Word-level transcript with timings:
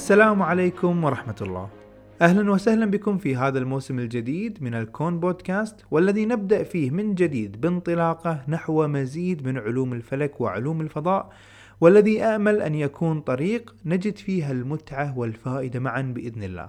السلام 0.00 0.42
عليكم 0.42 1.04
ورحمة 1.04 1.34
الله. 1.40 1.68
أهلا 2.22 2.52
وسهلا 2.52 2.86
بكم 2.86 3.18
في 3.18 3.36
هذا 3.36 3.58
الموسم 3.58 3.98
الجديد 3.98 4.62
من 4.62 4.74
الكون 4.74 5.20
بودكاست 5.20 5.84
والذي 5.90 6.26
نبدأ 6.26 6.62
فيه 6.62 6.90
من 6.90 7.14
جديد 7.14 7.60
بانطلاقة 7.60 8.44
نحو 8.48 8.86
مزيد 8.86 9.46
من 9.46 9.58
علوم 9.58 9.92
الفلك 9.92 10.40
وعلوم 10.40 10.80
الفضاء 10.80 11.32
والذي 11.80 12.22
آمل 12.22 12.62
أن 12.62 12.74
يكون 12.74 13.20
طريق 13.20 13.74
نجد 13.84 14.16
فيها 14.16 14.52
المتعة 14.52 15.18
والفائدة 15.18 15.80
معا 15.80 16.02
بإذن 16.02 16.42
الله. 16.42 16.68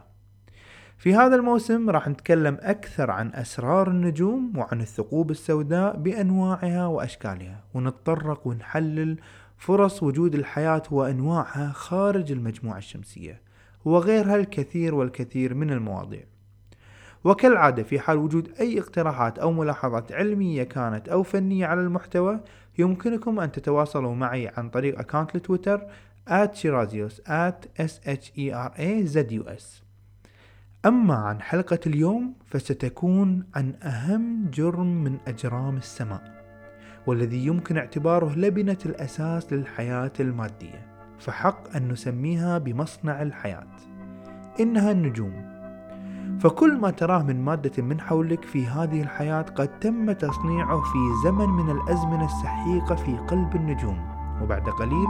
في 0.98 1.16
هذا 1.16 1.36
الموسم 1.36 1.90
راح 1.90 2.08
نتكلم 2.08 2.58
أكثر 2.62 3.12
عن 3.12 3.32
أسرار 3.34 3.88
النجوم 3.88 4.54
وعن 4.58 4.82
الثقوب 4.82 5.32
السوداء 5.32 5.98
بأنواعها 5.98 6.86
وأشكالها 6.86 7.64
ونتطرق 7.74 8.48
ونحلل 8.48 9.18
فرص 9.62 10.04
وجود 10.04 10.36
الحياة 10.36 10.84
وأنواعها 10.92 11.72
خارج 11.72 12.32
المجموعة 12.32 12.78
الشمسية 12.78 13.42
وغيرها 13.86 14.36
الكثير 14.36 14.96
والكثير 14.96 15.54
من 15.54 15.72
المواضيع. 15.72 16.24
وكالعادة 17.24 17.84
في 17.84 18.00
حال 18.00 18.18
وجود 18.18 18.52
أي 18.60 18.80
اقتراحات 18.80 19.40
أو 19.40 19.52
ملاحظات 19.52 20.12
علمية 20.12 20.64
كانت 20.64 21.10
أو 21.10 21.24
فنية 21.24 21.66
على 21.66 21.82
المحتوى 21.82 22.40
يمكنكم 22.78 23.40
أن 23.40 23.52
تتواصلوا 23.52 24.16
معي 24.16 24.48
عن 24.58 24.70
طريق 24.70 25.00
أكاونت 25.00 25.36
لتويتر 25.36 25.82
at 26.30 26.56
shirazios 26.56 27.20
at 27.26 27.68
s 27.78 27.94
h 28.06 28.32
e 28.36 28.52
r 28.52 28.72
a 28.78 29.06
z 29.06 29.32
u 29.32 29.44
s. 29.58 29.84
أما 30.86 31.16
عن 31.16 31.42
حلقة 31.42 31.80
اليوم 31.88 32.34
فستكون 32.46 33.44
عن 33.56 33.74
أهم 33.84 34.50
جرم 34.54 35.04
من 35.04 35.18
أجرام 35.28 35.78
السماء. 35.78 36.41
والذي 37.08 37.46
يمكن 37.46 37.78
اعتباره 37.78 38.36
لبنة 38.36 38.78
الأساس 38.86 39.54
للحياة 39.54 40.12
المادية 40.20 40.88
فحق 41.20 41.76
أن 41.76 41.88
نسميها 41.88 42.58
بمصنع 42.58 43.22
الحياة. 43.22 43.68
إنها 44.60 44.92
النجوم. 44.92 45.52
فكل 46.40 46.78
ما 46.78 46.92
تراه 46.92 47.24
من 47.24 47.46
مادة 47.46 47.84
من 47.84 48.02
حولك 48.02 48.46
في 48.46 48.68
هذه 48.68 49.02
الحياة 49.02 49.42
قد 49.42 49.80
تم 49.80 50.12
تصنيعه 50.12 50.82
في 50.82 50.98
زمن 51.24 51.50
من 51.50 51.70
الأزمنة 51.70 52.26
السحيقة 52.26 52.96
في 52.96 53.18
قلب 53.18 53.56
النجوم. 53.56 54.00
وبعد 54.42 54.70
قليل 54.70 55.08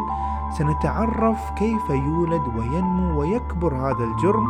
سنتعرف 0.58 1.52
كيف 1.58 1.90
يولد 1.90 2.42
وينمو 2.58 3.20
ويكبر 3.20 3.76
هذا 3.76 4.04
الجرم 4.04 4.48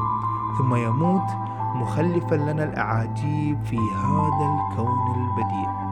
ثم 0.57 0.75
يموت 0.75 1.29
مخلفا 1.75 2.35
لنا 2.35 2.63
الأعاجيب 2.63 3.63
في 3.63 3.77
هذا 3.77 4.57
الكون 4.59 5.15
البديع. 5.15 5.90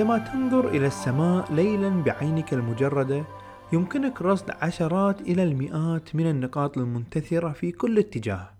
عندما 0.00 0.18
تنظر 0.18 0.68
إلى 0.68 0.86
السماء 0.86 1.52
ليلا 1.52 2.02
بعينك 2.02 2.54
المجردة 2.54 3.24
يمكنك 3.72 4.22
رصد 4.22 4.50
عشرات 4.50 5.20
إلى 5.20 5.42
المئات 5.42 6.16
من 6.16 6.30
النقاط 6.30 6.78
المنتثرة 6.78 7.52
في 7.52 7.72
كل 7.72 7.98
اتجاه. 7.98 8.50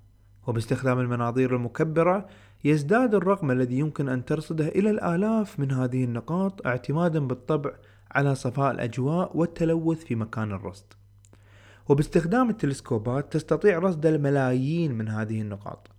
وباستخدام 0.46 0.98
المناظير 1.00 1.56
المكبرة 1.56 2.28
يزداد 2.64 3.14
الرقم 3.14 3.50
الذي 3.50 3.78
يمكن 3.78 4.08
أن 4.08 4.24
ترصده 4.24 4.68
إلى 4.68 4.90
الآلاف 4.90 5.60
من 5.60 5.72
هذه 5.72 6.04
النقاط 6.04 6.66
اعتمادا 6.66 7.20
بالطبع 7.20 7.70
على 8.10 8.34
صفاء 8.34 8.70
الأجواء 8.70 9.36
والتلوث 9.36 10.04
في 10.04 10.14
مكان 10.14 10.52
الرصد. 10.52 10.86
وباستخدام 11.88 12.50
التلسكوبات 12.50 13.32
تستطيع 13.32 13.78
رصد 13.78 14.06
الملايين 14.06 14.92
من 14.92 15.08
هذه 15.08 15.40
النقاط. 15.40 15.90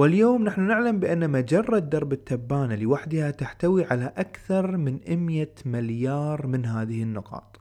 واليوم 0.00 0.44
نحن 0.44 0.60
نعلم 0.60 1.00
بأن 1.00 1.30
مجرة 1.30 1.78
درب 1.78 2.12
التبانة 2.12 2.74
لوحدها 2.74 3.30
تحتوي 3.30 3.84
على 3.84 4.12
أكثر 4.16 4.76
من 4.76 5.00
100 5.08 5.48
مليار 5.64 6.46
من 6.46 6.66
هذه 6.66 7.02
النقاط. 7.02 7.60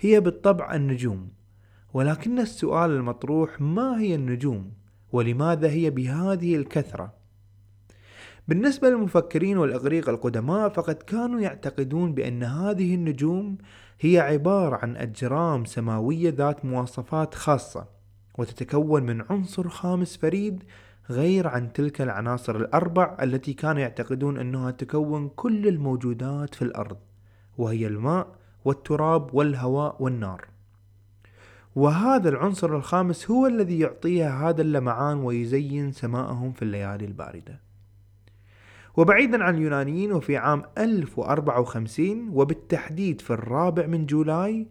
هي 0.00 0.20
بالطبع 0.20 0.74
النجوم 0.74 1.28
ولكن 1.94 2.38
السؤال 2.38 2.90
المطروح 2.90 3.60
ما 3.60 4.00
هي 4.00 4.14
النجوم؟ 4.14 4.72
ولماذا 5.12 5.70
هي 5.70 5.90
بهذه 5.90 6.56
الكثرة؟ 6.56 7.14
بالنسبة 8.48 8.90
للمفكرين 8.90 9.58
والإغريق 9.58 10.08
القدماء 10.08 10.68
فقد 10.68 10.94
كانوا 10.94 11.40
يعتقدون 11.40 12.14
بأن 12.14 12.42
هذه 12.42 12.94
النجوم 12.94 13.58
هي 14.00 14.18
عبارة 14.18 14.76
عن 14.76 14.96
أجرام 14.96 15.64
سماوية 15.64 16.30
ذات 16.30 16.64
مواصفات 16.64 17.34
خاصة 17.34 17.88
وتتكون 18.38 19.02
من 19.02 19.22
عنصر 19.30 19.68
خامس 19.68 20.16
فريد 20.16 20.64
غير 21.10 21.48
عن 21.48 21.72
تلك 21.72 22.00
العناصر 22.00 22.56
الأربع 22.56 23.16
التي 23.22 23.52
كانوا 23.52 23.80
يعتقدون 23.80 24.38
أنها 24.38 24.70
تكون 24.70 25.28
كل 25.28 25.68
الموجودات 25.68 26.54
في 26.54 26.62
الأرض 26.62 26.96
وهي 27.58 27.86
الماء 27.86 28.26
والتراب 28.64 29.34
والهواء 29.34 29.96
والنار. 30.02 30.46
وهذا 31.76 32.28
العنصر 32.28 32.76
الخامس 32.76 33.30
هو 33.30 33.46
الذي 33.46 33.78
يعطيها 33.78 34.48
هذا 34.48 34.62
اللمعان 34.62 35.18
ويزين 35.18 35.92
سماءهم 35.92 36.52
في 36.52 36.62
الليالي 36.62 37.04
الباردة. 37.04 37.60
وبعيدا 38.96 39.44
عن 39.44 39.54
اليونانيين 39.54 40.12
وفي 40.12 40.36
عام 40.36 40.62
1054 40.78 42.28
وبالتحديد 42.28 43.20
في 43.20 43.30
الرابع 43.30 43.86
من 43.86 44.06
جولاي 44.06 44.66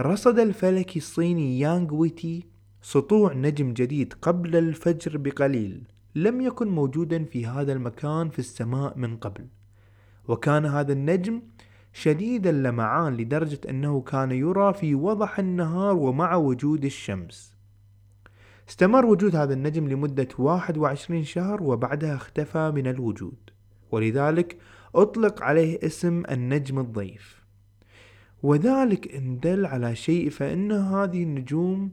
رصد 0.00 0.38
الفلكي 0.38 0.98
الصيني 0.98 1.60
يانغ 1.60 1.94
ويتي 1.94 2.46
سطوع 2.82 3.32
نجم 3.32 3.72
جديد 3.72 4.14
قبل 4.22 4.56
الفجر 4.56 5.16
بقليل 5.16 5.82
لم 6.14 6.40
يكن 6.40 6.68
موجودا 6.68 7.24
في 7.24 7.46
هذا 7.46 7.72
المكان 7.72 8.28
في 8.28 8.38
السماء 8.38 8.98
من 8.98 9.16
قبل. 9.16 9.46
وكان 10.28 10.66
هذا 10.66 10.92
النجم 10.92 11.42
شديد 11.92 12.46
اللمعان 12.46 13.16
لدرجة 13.16 13.60
أنه 13.70 14.00
كان 14.00 14.30
يرى 14.30 14.74
في 14.74 14.94
وضح 14.94 15.38
النهار 15.38 15.96
ومع 15.96 16.34
وجود 16.34 16.84
الشمس. 16.84 17.54
استمر 18.68 19.06
وجود 19.06 19.36
هذا 19.36 19.54
النجم 19.54 19.88
لمدة 19.88 20.28
21 20.38 21.24
شهر 21.24 21.62
وبعدها 21.62 22.14
اختفى 22.14 22.72
من 22.74 22.86
الوجود. 22.86 23.38
ولذلك 23.90 24.58
أطلق 24.94 25.42
عليه 25.42 25.78
اسم 25.82 26.22
النجم 26.30 26.78
الضيف. 26.78 27.42
وذلك 28.42 29.14
إن 29.14 29.40
دل 29.40 29.66
على 29.66 29.94
شيء 29.96 30.30
فإن 30.30 30.72
هذه 30.72 31.22
النجوم 31.22 31.92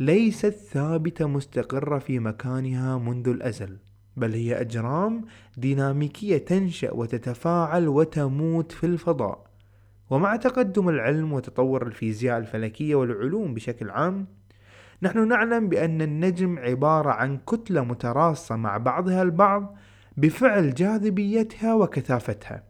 ليست 0.00 0.54
ثابتة 0.72 1.26
مستقرة 1.26 1.98
في 1.98 2.18
مكانها 2.18 2.98
منذ 2.98 3.28
الأزل 3.28 3.78
بل 4.16 4.32
هي 4.32 4.60
أجرام 4.60 5.24
ديناميكية 5.56 6.38
تنشأ 6.38 6.92
وتتفاعل 6.92 7.88
وتموت 7.88 8.72
في 8.72 8.86
الفضاء. 8.86 9.46
ومع 10.10 10.36
تقدم 10.36 10.88
العلم 10.88 11.32
وتطور 11.32 11.86
الفيزياء 11.86 12.38
الفلكية 12.38 12.94
والعلوم 12.94 13.54
بشكل 13.54 13.90
عام 13.90 14.26
نحن 15.02 15.28
نعلم 15.28 15.68
بأن 15.68 16.02
النجم 16.02 16.58
عبارة 16.58 17.10
عن 17.10 17.38
كتلة 17.38 17.84
متراصة 17.84 18.56
مع 18.56 18.76
بعضها 18.76 19.22
البعض 19.22 19.76
بفعل 20.16 20.74
جاذبيتها 20.74 21.74
وكثافتها 21.74 22.64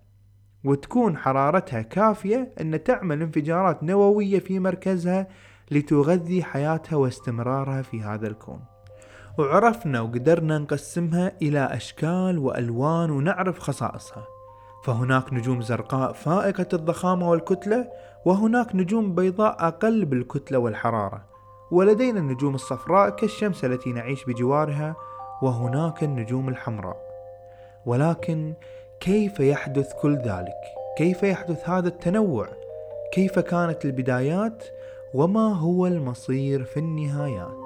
وتكون 0.65 1.17
حرارتها 1.17 1.83
كافية 1.83 2.53
أن 2.61 2.83
تعمل 2.85 3.23
انفجارات 3.23 3.83
نووية 3.83 4.39
في 4.39 4.59
مركزها 4.59 5.29
لتغذي 5.73 6.43
حياتها 6.43 6.97
واستمرارها 6.97 7.83
في 7.83 8.03
هذا 8.03 8.27
الكون. 8.27 8.61
وعرفنا 9.39 10.01
وقدرنا 10.01 10.59
نقسمها 10.59 11.33
إلى 11.43 11.65
أشكال 11.65 12.39
وألوان 12.39 13.11
ونعرف 13.11 13.59
خصائصها. 13.59 14.27
فهناك 14.85 15.33
نجوم 15.33 15.63
زرقاء 15.63 16.13
فائقة 16.13 16.67
الضخامة 16.73 17.31
والكتلة 17.31 17.89
وهناك 18.25 18.75
نجوم 18.75 19.15
بيضاء 19.15 19.57
أقل 19.69 20.05
بالكتلة 20.05 20.59
والحرارة. 20.59 21.25
ولدينا 21.71 22.21
النجوم 22.21 22.55
الصفراء 22.55 23.11
كالشمس 23.11 23.65
التي 23.65 23.93
نعيش 23.93 24.25
بجوارها 24.25 24.97
وهناك 25.43 26.03
النجوم 26.03 26.49
الحمراء. 26.49 26.97
ولكن 27.87 28.55
كيف 29.01 29.41
يحدث 29.41 29.93
كل 30.03 30.17
ذلك؟ 30.17 30.61
كيف 30.99 31.23
يحدث 31.23 31.69
هذا 31.69 31.89
التنوع؟ 31.89 32.49
كيف 33.13 33.39
كانت 33.39 33.85
البدايات؟ 33.85 34.65
وما 35.15 35.53
هو 35.53 35.87
المصير 35.87 36.65
في 36.65 36.77
النهايات؟ 36.81 37.62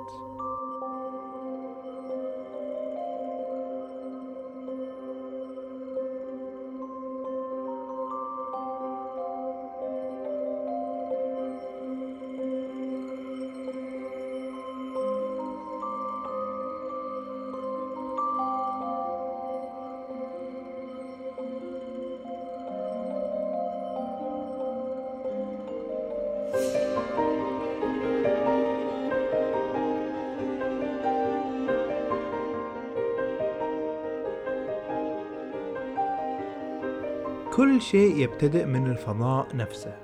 شيء 37.90 38.16
يبتدئ 38.16 38.64
من 38.64 38.86
الفضاء 38.86 39.56
نفسه. 39.56 39.96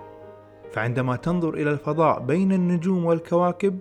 فعندما 0.72 1.16
تنظر 1.16 1.54
إلى 1.54 1.70
الفضاء 1.70 2.20
بين 2.20 2.52
النجوم 2.52 3.04
والكواكب 3.04 3.78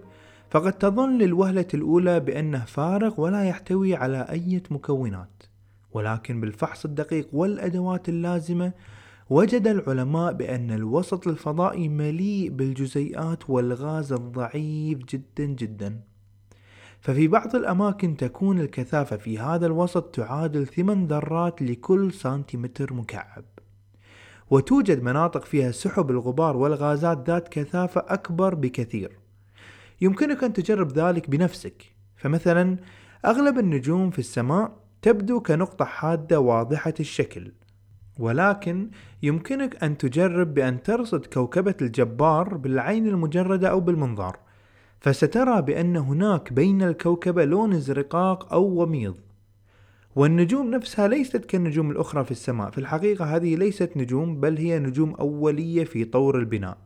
فقد 0.49 0.73
تظن 0.73 1.17
للوهلة 1.17 1.67
الأولى 1.73 2.19
بأنه 2.19 2.65
فارغ 2.65 3.21
ولا 3.21 3.43
يحتوي 3.43 3.95
على 3.95 4.21
أي 4.29 4.63
مكونات. 4.71 5.43
ولكن 5.93 6.41
بالفحص 6.41 6.85
الدقيق 6.85 7.27
والأدوات 7.33 8.09
اللازمة 8.09 8.73
وجد 9.29 9.67
العلماء 9.67 10.33
بأن 10.33 10.71
الوسط 10.71 11.27
الفضائي 11.27 11.89
مليء 11.89 12.49
بالجزيئات 12.49 13.49
والغاز 13.49 14.13
الضعيف 14.13 14.97
جدا 14.97 15.45
جدا. 15.45 15.99
ففي 16.99 17.27
بعض 17.27 17.55
الأماكن 17.55 18.17
تكون 18.17 18.59
الكثافة 18.59 19.17
في 19.17 19.39
هذا 19.39 19.65
الوسط 19.65 20.03
تعادل 20.03 20.67
ثمان 20.67 21.07
ذرات 21.07 21.61
لكل 21.61 22.13
سنتيمتر 22.13 22.93
مكعب. 22.93 23.43
وتوجد 24.51 25.03
مناطق 25.03 25.45
فيها 25.45 25.71
سحب 25.71 26.11
الغبار 26.11 26.57
والغازات 26.57 27.29
ذات 27.29 27.47
كثافة 27.47 28.05
أكبر 28.07 28.55
بكثير. 28.55 29.17
يمكنك 30.01 30.43
أن 30.43 30.53
تجرب 30.53 30.91
ذلك 30.91 31.29
بنفسك. 31.29 31.83
فمثلا 32.15 32.77
أغلب 33.25 33.59
النجوم 33.59 34.09
في 34.09 34.19
السماء 34.19 34.71
تبدو 35.01 35.39
كنقطة 35.39 35.85
حادة 35.85 36.39
واضحة 36.39 36.93
الشكل. 36.99 37.51
ولكن 38.19 38.89
يمكنك 39.23 39.83
أن 39.83 39.97
تجرب 39.97 40.53
بأن 40.53 40.83
ترصد 40.83 41.25
كوكبة 41.25 41.75
الجبار 41.81 42.57
بالعين 42.57 43.07
المجردة 43.07 43.67
أو 43.67 43.79
بالمنظار. 43.79 44.39
فسترى 44.99 45.61
بأن 45.61 45.97
هناك 45.97 46.53
بين 46.53 46.81
الكوكبة 46.81 47.45
لون 47.45 47.73
ازرقاق 47.73 48.53
أو 48.53 48.81
وميض. 48.81 49.15
والنجوم 50.15 50.71
نفسها 50.71 51.07
ليست 51.07 51.45
كالنجوم 51.45 51.91
الأخرى 51.91 52.23
في 52.23 52.31
السماء. 52.31 52.69
في 52.69 52.77
الحقيقة 52.77 53.35
هذه 53.35 53.55
ليست 53.55 53.91
نجوم 53.95 54.39
بل 54.39 54.57
هي 54.57 54.79
نجوم 54.79 55.13
أولية 55.13 55.83
في 55.83 56.05
طور 56.05 56.39
البناء. 56.39 56.77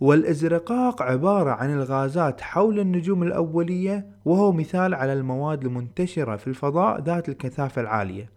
والأزرقاق 0.00 1.02
عبارة 1.02 1.50
عن 1.50 1.72
الغازات 1.72 2.40
حول 2.40 2.80
النجوم 2.80 3.22
الأولية 3.22 4.06
وهو 4.24 4.52
مثال 4.52 4.94
على 4.94 5.12
المواد 5.12 5.64
المنتشرة 5.64 6.36
في 6.36 6.46
الفضاء 6.46 7.00
ذات 7.00 7.28
الكثافة 7.28 7.82
العالية. 7.82 8.30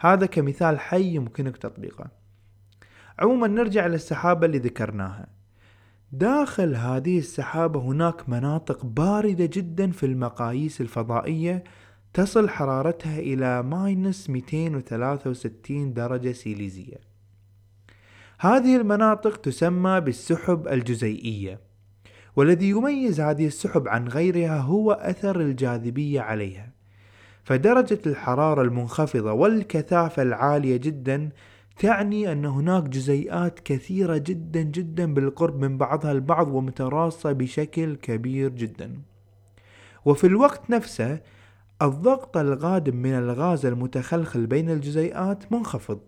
هذا 0.00 0.26
كمثال 0.26 0.80
حي 0.80 1.14
يمكنك 1.14 1.56
تطبيقه. 1.56 2.06
عموما 3.18 3.48
نرجع 3.48 3.86
للسحابة 3.86 4.46
اللي 4.46 4.58
ذكرناها. 4.58 5.26
داخل 6.12 6.74
هذه 6.74 7.18
السحابة 7.18 7.80
هناك 7.80 8.28
مناطق 8.28 8.86
باردة 8.86 9.50
جدا 9.52 9.90
في 9.90 10.06
المقاييس 10.06 10.80
الفضائية 10.80 11.64
تصل 12.14 12.48
حرارتها 12.48 13.18
إلى 13.18 13.62
ماينس 13.62 14.30
263 14.30 15.92
درجة 15.94 16.32
سيليزية. 16.32 16.96
هذه 18.38 18.76
المناطق 18.76 19.36
تسمى 19.36 20.00
بالسحب 20.00 20.68
الجزيئية 20.68 21.60
والذي 22.36 22.68
يميز 22.68 23.20
هذه 23.20 23.46
السحب 23.46 23.88
عن 23.88 24.08
غيرها 24.08 24.58
هو 24.58 24.92
أثر 24.92 25.40
الجاذبية 25.40 26.20
عليها. 26.20 26.72
فدرجة 27.44 27.98
الحرارة 28.06 28.62
المنخفضة 28.62 29.32
والكثافة 29.32 30.22
العالية 30.22 30.76
جدا 30.76 31.30
تعني 31.78 32.32
أن 32.32 32.44
هناك 32.44 32.82
جزيئات 32.82 33.60
كثيرة 33.60 34.16
جدا 34.16 34.62
جدا 34.62 35.14
بالقرب 35.14 35.60
من 35.60 35.78
بعضها 35.78 36.12
البعض 36.12 36.48
ومتراصة 36.48 37.32
بشكل 37.32 37.96
كبير 37.96 38.48
جدا. 38.48 38.98
وفي 40.04 40.26
الوقت 40.26 40.70
نفسه 40.70 41.20
الضغط 41.82 42.36
القادم 42.36 42.96
من 42.96 43.12
الغاز 43.12 43.66
المتخلخل 43.66 44.46
بين 44.46 44.70
الجزيئات 44.70 45.52
منخفض 45.52 46.00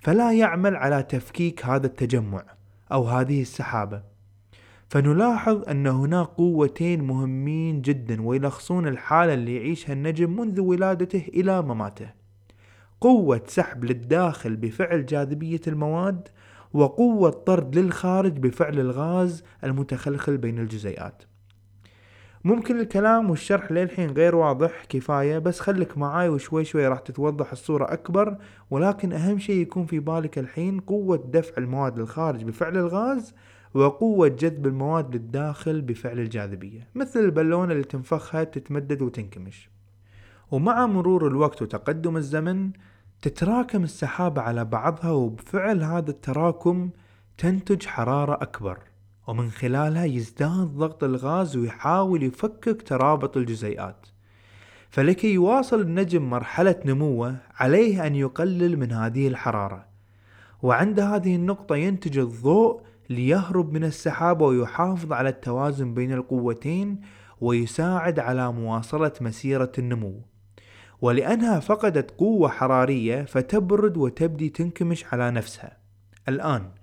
فلا 0.00 0.32
يعمل 0.32 0.76
على 0.76 1.02
تفكيك 1.02 1.66
هذا 1.66 1.86
التجمع 1.86 2.44
أو 2.92 3.04
هذه 3.04 3.42
السحابة. 3.42 4.02
فنلاحظ 4.88 5.68
أن 5.68 5.86
هناك 5.86 6.26
قوتين 6.26 7.04
مهمين 7.04 7.82
جدا 7.82 8.22
ويلخصون 8.22 8.88
الحالة 8.88 9.34
اللي 9.34 9.56
يعيشها 9.56 9.92
النجم 9.92 10.40
منذ 10.40 10.60
ولادته 10.60 11.24
إلى 11.28 11.62
مماته. 11.62 12.10
قوة 13.00 13.42
سحب 13.46 13.84
للداخل 13.84 14.56
بفعل 14.56 15.06
جاذبية 15.06 15.60
المواد 15.66 16.28
وقوة 16.72 17.30
طرد 17.30 17.78
للخارج 17.78 18.32
بفعل 18.32 18.80
الغاز 18.80 19.44
المتخلخل 19.64 20.36
بين 20.36 20.58
الجزيئات. 20.58 21.22
ممكن 22.44 22.80
الكلام 22.80 23.30
والشرح 23.30 23.72
للحين 23.72 24.10
غير 24.10 24.34
واضح 24.34 24.84
كفاية 24.84 25.38
بس 25.38 25.60
خليك 25.60 25.98
معاي 25.98 26.28
وشوي 26.28 26.64
شوي 26.64 26.88
راح 26.88 26.98
تتوضح 26.98 27.52
الصورة 27.52 27.92
أكبر 27.92 28.36
ولكن 28.70 29.12
أهم 29.12 29.38
شيء 29.38 29.56
يكون 29.56 29.86
في 29.86 29.98
بالك 29.98 30.38
الحين 30.38 30.80
قوة 30.80 31.24
دفع 31.32 31.52
المواد 31.58 31.98
للخارج 31.98 32.44
بفعل 32.44 32.76
الغاز 32.76 33.34
وقوة 33.74 34.28
جذب 34.28 34.66
المواد 34.66 35.14
للداخل 35.16 35.82
بفعل 35.82 36.18
الجاذبية 36.18 36.88
مثل 36.94 37.20
البالونة 37.20 37.72
اللي 37.72 37.84
تنفخها 37.84 38.44
تتمدد 38.44 39.02
وتنكمش. 39.02 39.70
ومع 40.50 40.86
مرور 40.86 41.26
الوقت 41.26 41.62
وتقدم 41.62 42.16
الزمن 42.16 42.70
تتراكم 43.22 43.84
السحابة 43.84 44.42
على 44.42 44.64
بعضها 44.64 45.10
وبفعل 45.10 45.82
هذا 45.82 46.10
التراكم 46.10 46.90
تنتج 47.38 47.86
حرارة 47.86 48.34
أكبر. 48.34 48.78
ومن 49.30 49.50
خلالها 49.50 50.04
يزداد 50.04 50.66
ضغط 50.66 51.04
الغاز 51.04 51.56
ويحاول 51.56 52.22
يفكك 52.22 52.82
ترابط 52.82 53.36
الجزيئات. 53.36 54.06
فلكي 54.90 55.32
يواصل 55.32 55.80
النجم 55.80 56.30
مرحلة 56.30 56.76
نموه 56.84 57.36
عليه 57.56 58.06
أن 58.06 58.14
يقلل 58.14 58.78
من 58.78 58.92
هذه 58.92 59.28
الحرارة. 59.28 59.86
وعند 60.62 61.00
هذه 61.00 61.36
النقطة 61.36 61.76
ينتج 61.76 62.18
الضوء 62.18 62.80
ليهرب 63.10 63.72
من 63.72 63.84
السحابة 63.84 64.46
ويحافظ 64.46 65.12
على 65.12 65.28
التوازن 65.28 65.94
بين 65.94 66.12
القوتين 66.12 67.00
ويساعد 67.40 68.18
على 68.18 68.52
مواصلة 68.52 69.12
مسيرة 69.20 69.72
النمو. 69.78 70.20
ولأنها 71.00 71.60
فقدت 71.60 72.10
قوة 72.10 72.48
حرارية 72.48 73.22
فتبرد 73.22 73.96
وتبدي 73.96 74.48
تنكمش 74.48 75.04
على 75.14 75.30
نفسها. 75.30 75.76
الآن 76.28 76.79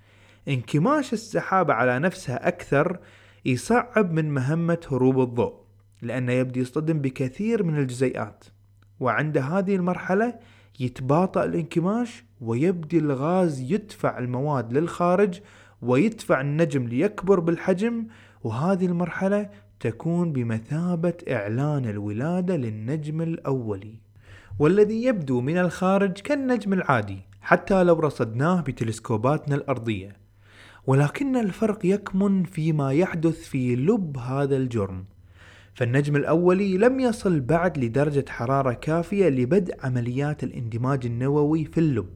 انكماش 0.48 1.14
السحابة 1.14 1.74
على 1.74 2.00
نفسها 2.00 2.48
أكثر 2.48 3.00
يصعب 3.46 4.12
من 4.12 4.34
مهمة 4.34 4.80
هروب 4.92 5.22
الضوء 5.22 5.54
لأنه 6.02 6.32
يبدي 6.32 6.60
يصطدم 6.60 7.00
بكثير 7.00 7.64
من 7.64 7.78
الجزيئات. 7.78 8.44
وعند 9.00 9.38
هذه 9.38 9.76
المرحلة 9.76 10.40
يتباطأ 10.80 11.44
الانكماش 11.44 12.24
ويبدي 12.42 12.98
الغاز 12.98 13.72
يدفع 13.72 14.18
المواد 14.18 14.74
للخارج 14.74 15.40
ويدفع 15.82 16.42
النجم 16.42 16.88
ليكبر 16.88 17.40
بالحجم 17.40 18.08
وهذه 18.44 18.86
المرحلة 18.86 19.50
تكون 19.80 20.32
بمثابة 20.32 21.14
إعلان 21.30 21.86
الولادة 21.86 22.56
للنجم 22.56 23.22
الأولي. 23.22 23.96
والذي 24.60 25.04
يبدو 25.04 25.42
من 25.42 25.58
الخارج 25.58 26.12
كالنجم 26.12 26.74
العادي 26.74 27.20
حتى 27.42 27.84
لو 27.84 28.00
رصدناه 28.00 28.62
بتلسكوباتنا 28.62 29.56
الأرضية. 29.56 30.27
ولكن 30.88 31.36
الفرق 31.36 31.86
يكمن 31.86 32.44
فيما 32.44 32.94
يحدث 32.94 33.40
في 33.40 33.76
لب 33.76 34.18
هذا 34.18 34.58
الجرم. 34.58 35.06
فالنجم 35.74 36.16
الأولي 36.16 36.78
لم 36.78 37.00
يصل 37.00 37.40
بعد 37.40 37.78
لدرجة 37.78 38.26
حرارة 38.30 38.72
كافية 38.72 39.30
لبدء 39.30 39.76
عمليات 39.84 40.44
الاندماج 40.44 41.06
النووي 41.06 41.66
في 41.66 41.78
اللب. 41.78 42.10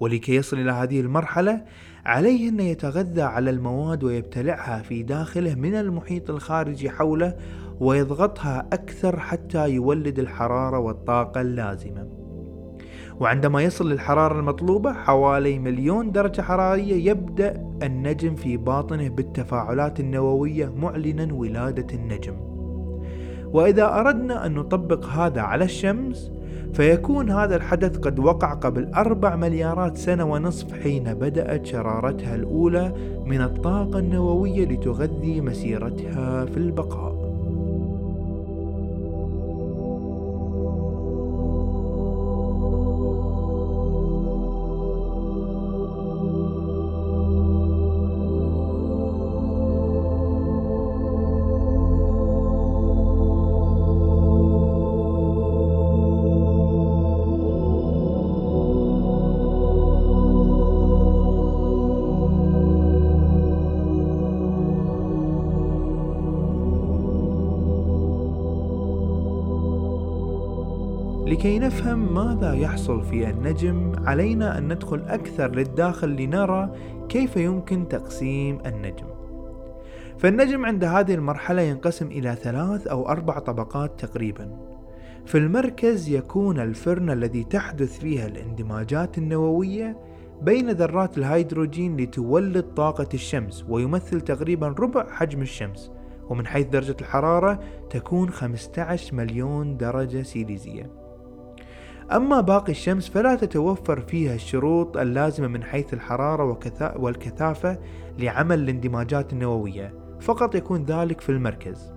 ولكي 0.00 0.34
يصل 0.34 0.58
إلى 0.58 0.72
هذه 0.72 1.00
المرحلة 1.00 1.64
عليه 2.04 2.48
أن 2.48 2.60
يتغذى 2.60 3.22
على 3.22 3.50
المواد 3.50 4.04
ويبتلعها 4.04 4.82
في 4.82 5.02
داخله 5.02 5.54
من 5.54 5.74
المحيط 5.74 6.30
الخارجي 6.30 6.90
حوله 6.90 7.36
ويضغطها 7.80 8.68
أكثر 8.72 9.20
حتى 9.20 9.70
يولد 9.70 10.18
الحرارة 10.18 10.78
والطاقة 10.78 11.40
اللازمة. 11.40 12.23
وعندما 13.20 13.62
يصل 13.62 13.90
للحرارة 13.90 14.38
المطلوبة 14.38 14.92
حوالي 14.92 15.58
مليون 15.58 16.12
درجة 16.12 16.42
حرارية 16.42 17.10
يبدأ 17.10 17.66
النجم 17.82 18.34
في 18.34 18.56
باطنه 18.56 19.08
بالتفاعلات 19.08 20.00
النووية 20.00 20.72
معلنا 20.76 21.34
ولادة 21.34 21.94
النجم. 21.94 22.34
وإذا 23.52 24.00
أردنا 24.00 24.46
أن 24.46 24.54
نطبق 24.54 25.06
هذا 25.06 25.40
على 25.40 25.64
الشمس 25.64 26.30
فيكون 26.72 27.30
هذا 27.30 27.56
الحدث 27.56 27.98
قد 27.98 28.18
وقع 28.18 28.54
قبل 28.54 28.94
أربع 28.94 29.36
مليارات 29.36 29.96
سنة 29.96 30.24
ونصف 30.24 30.72
حين 30.82 31.14
بدأت 31.14 31.66
شرارتها 31.66 32.34
الأولى 32.34 32.94
من 33.26 33.40
الطاقة 33.40 33.98
النووية 33.98 34.66
لتغذي 34.66 35.40
مسيرتها 35.40 36.44
في 36.44 36.56
البقاء. 36.56 37.23
لكي 71.44 71.58
نفهم 71.58 72.14
ماذا 72.14 72.54
يحصل 72.54 73.02
في 73.02 73.30
النجم 73.30 73.92
علينا 74.04 74.58
أن 74.58 74.72
ندخل 74.72 75.02
أكثر 75.08 75.50
للداخل 75.50 76.08
لنرى 76.08 76.70
كيف 77.08 77.36
يمكن 77.36 77.88
تقسيم 77.88 78.58
النجم. 78.66 79.06
فالنجم 80.18 80.66
عند 80.66 80.84
هذه 80.84 81.14
المرحلة 81.14 81.62
ينقسم 81.62 82.06
إلى 82.06 82.34
ثلاث 82.34 82.86
أو 82.86 83.08
أربع 83.08 83.38
طبقات 83.38 84.00
تقريبا. 84.00 84.56
في 85.26 85.38
المركز 85.38 86.08
يكون 86.08 86.60
الفرن 86.60 87.10
الذي 87.10 87.44
تحدث 87.44 87.98
فيها 87.98 88.26
الاندماجات 88.26 89.18
النووية 89.18 89.96
بين 90.42 90.70
ذرات 90.70 91.18
الهيدروجين 91.18 91.96
لتولد 91.96 92.64
طاقة 92.64 93.08
الشمس 93.14 93.64
ويمثل 93.68 94.20
تقريبا 94.20 94.68
ربع 94.68 95.10
حجم 95.10 95.42
الشمس. 95.42 95.90
ومن 96.28 96.46
حيث 96.46 96.66
درجة 96.66 96.96
الحرارة 97.00 97.60
تكون 97.90 98.30
15 98.30 99.14
مليون 99.14 99.76
درجة 99.76 100.22
سيليزية. 100.22 101.03
أما 102.14 102.40
باقي 102.40 102.72
الشمس 102.72 103.08
فلا 103.08 103.34
تتوفر 103.34 104.00
فيها 104.00 104.34
الشروط 104.34 104.96
اللازمة 104.96 105.46
من 105.48 105.62
حيث 105.62 105.94
الحرارة 105.94 106.58
والكثافة 106.96 107.78
لعمل 108.18 108.58
الاندماجات 108.58 109.32
النووية. 109.32 109.94
فقط 110.20 110.54
يكون 110.54 110.84
ذلك 110.84 111.20
في 111.20 111.28
المركز. 111.28 111.92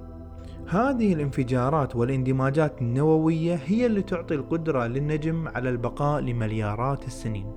هذه 0.69 1.13
الانفجارات 1.13 1.95
والاندماجات 1.95 2.81
النووية 2.81 3.59
هي 3.65 3.85
اللي 3.85 4.01
تعطي 4.01 4.35
القدرة 4.35 4.87
للنجم 4.87 5.47
على 5.47 5.69
البقاء 5.69 6.21
لمليارات 6.21 7.07
السنين. 7.07 7.53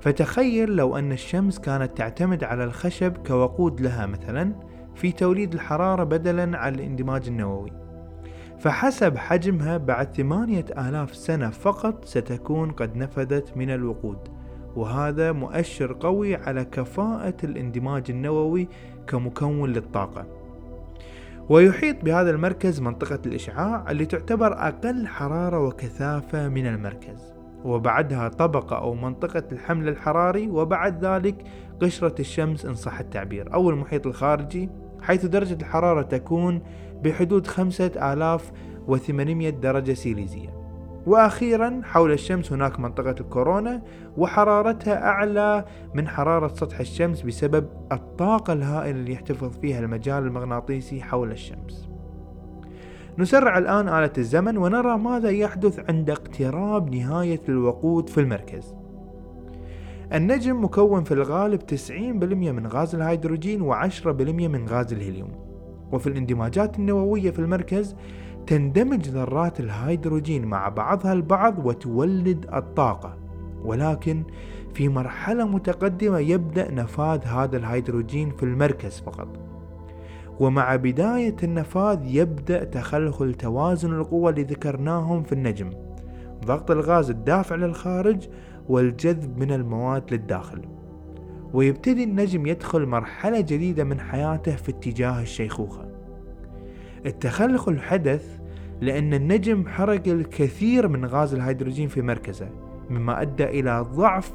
فتخيل 0.00 0.76
لو 0.76 0.96
أن 0.98 1.12
الشمس 1.12 1.58
كانت 1.58 1.96
تعتمد 1.96 2.44
على 2.44 2.64
الخشب 2.64 3.16
كوقود 3.26 3.80
لها 3.80 4.06
مثلا 4.06 4.52
في 4.94 5.12
توليد 5.12 5.54
الحرارة 5.54 6.04
بدلا 6.04 6.58
عن 6.58 6.74
الاندماج 6.74 7.28
النووي. 7.28 7.85
فحسب 8.66 9.16
حجمها 9.16 9.76
بعد 9.76 10.14
ثمانية 10.14 10.64
آلاف 10.78 11.14
سنة 11.14 11.50
فقط 11.50 12.04
ستكون 12.04 12.70
قد 12.70 12.96
نفذت 12.96 13.56
من 13.56 13.70
الوقود 13.70 14.18
وهذا 14.76 15.32
مؤشر 15.32 15.96
قوي 16.00 16.36
على 16.36 16.64
كفاءة 16.64 17.34
الاندماج 17.44 18.04
النووي 18.10 18.68
كمكون 19.06 19.72
للطاقة. 19.72 20.26
ويحيط 21.48 22.04
بهذا 22.04 22.30
المركز 22.30 22.80
منطقة 22.80 23.18
الإشعاع 23.26 23.90
اللي 23.90 24.06
تعتبر 24.06 24.52
أقل 24.52 25.06
حرارة 25.06 25.66
وكثافة 25.66 26.48
من 26.48 26.66
المركز 26.66 27.34
وبعدها 27.64 28.28
طبقة 28.28 28.78
أو 28.78 28.94
منطقة 28.94 29.44
الحمل 29.52 29.88
الحراري 29.88 30.48
وبعد 30.48 31.04
ذلك 31.04 31.44
قشرة 31.82 32.14
الشمس 32.20 32.66
إن 32.66 32.74
صح 32.74 33.00
التعبير 33.00 33.54
أو 33.54 33.70
المحيط 33.70 34.06
الخارجي 34.06 34.70
حيث 35.02 35.26
درجة 35.26 35.54
الحرارة 35.54 36.02
تكون 36.02 36.62
بحدود 37.02 37.46
5800 37.46 39.50
درجة 39.50 39.92
سيليزية. 39.92 40.56
وأخيرا 41.06 41.80
حول 41.84 42.12
الشمس 42.12 42.52
هناك 42.52 42.80
منطقة 42.80 43.14
الكورونا 43.20 43.82
وحرارتها 44.16 45.06
أعلى 45.06 45.64
من 45.94 46.08
حرارة 46.08 46.48
سطح 46.48 46.80
الشمس 46.80 47.22
بسبب 47.22 47.66
الطاقة 47.92 48.52
الهائلة 48.52 49.00
اللي 49.00 49.12
يحتفظ 49.12 49.58
فيها 49.58 49.80
المجال 49.80 50.22
المغناطيسي 50.22 51.02
حول 51.02 51.30
الشمس. 51.30 51.88
نسرع 53.18 53.58
الآن 53.58 53.88
آلة 53.88 54.12
الزمن 54.18 54.56
ونرى 54.56 54.98
ماذا 54.98 55.30
يحدث 55.30 55.90
عند 55.90 56.10
اقتراب 56.10 56.94
نهاية 56.94 57.40
الوقود 57.48 58.08
في 58.08 58.20
المركز. 58.20 58.74
النجم 60.12 60.64
مكون 60.64 61.04
في 61.04 61.14
الغالب 61.14 61.60
90% 61.60 62.52
من 62.52 62.66
غاز 62.66 62.94
الهيدروجين 62.94 63.72
و10% 63.72 64.06
من 64.30 64.68
غاز 64.68 64.92
الهيليوم. 64.92 65.45
وفي 65.92 66.06
الاندماجات 66.06 66.78
النووية 66.78 67.30
في 67.30 67.38
المركز 67.38 67.96
تندمج 68.46 69.08
ذرات 69.08 69.60
الهيدروجين 69.60 70.44
مع 70.44 70.68
بعضها 70.68 71.12
البعض 71.12 71.66
وتولد 71.66 72.46
الطاقة. 72.54 73.16
ولكن 73.64 74.22
في 74.74 74.88
مرحلة 74.88 75.44
متقدمة 75.44 76.18
يبدأ 76.18 76.70
نفاذ 76.70 77.24
هذا 77.24 77.56
الهيدروجين 77.56 78.30
في 78.30 78.42
المركز 78.42 79.00
فقط. 79.00 79.28
ومع 80.40 80.76
بداية 80.76 81.36
النفاذ 81.42 81.98
يبدأ 82.04 82.64
تخلخل 82.64 83.34
توازن 83.34 83.92
القوى 83.92 84.30
اللي 84.30 84.42
ذكرناهم 84.42 85.22
في 85.22 85.32
النجم. 85.32 85.70
ضغط 86.44 86.70
الغاز 86.70 87.10
الدافع 87.10 87.56
للخارج 87.56 88.28
والجذب 88.68 89.38
من 89.38 89.52
المواد 89.52 90.14
للداخل. 90.14 90.62
ويبتدي 91.54 92.04
النجم 92.04 92.46
يدخل 92.46 92.86
مرحلة 92.86 93.40
جديدة 93.40 93.84
من 93.84 94.00
حياته 94.00 94.56
في 94.56 94.68
اتجاه 94.68 95.22
الشيخوخة. 95.22 95.88
التخلخل 97.06 97.80
حدث 97.80 98.38
لأن 98.80 99.14
النجم 99.14 99.68
حرق 99.68 100.08
الكثير 100.08 100.88
من 100.88 101.04
غاز 101.04 101.34
الهيدروجين 101.34 101.88
في 101.88 102.02
مركزه 102.02 102.48
مما 102.90 103.22
أدى 103.22 103.44
إلى 103.44 103.86
ضعف 103.94 104.32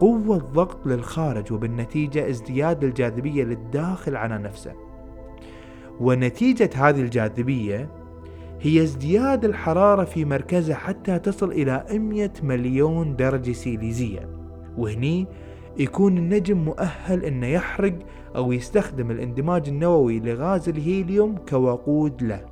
قوة 0.00 0.38
ضغط 0.38 0.86
للخارج 0.86 1.52
وبالنتيجة 1.52 2.28
ازدياد 2.28 2.84
الجاذبية 2.84 3.44
للداخل 3.44 4.16
على 4.16 4.38
نفسه. 4.38 4.72
ونتيجة 6.00 6.70
هذه 6.74 7.00
الجاذبية 7.00 7.90
هي 8.60 8.82
ازدياد 8.82 9.44
الحرارة 9.44 10.04
في 10.04 10.24
مركزه 10.24 10.74
حتى 10.74 11.18
تصل 11.18 11.52
إلى 11.52 11.84
100 11.90 12.30
مليون 12.42 13.16
درجة 13.16 13.52
سيليزية. 13.52 14.28
وهني 14.76 15.26
يكون 15.78 16.18
النجم 16.18 16.58
مؤهل 16.58 17.24
إنه 17.24 17.46
يحرق 17.46 17.94
أو 18.36 18.52
يستخدم 18.52 19.10
الاندماج 19.10 19.68
النووي 19.68 20.20
لغاز 20.20 20.68
الهيليوم 20.68 21.36
كوقود 21.48 22.22
له. 22.22 22.44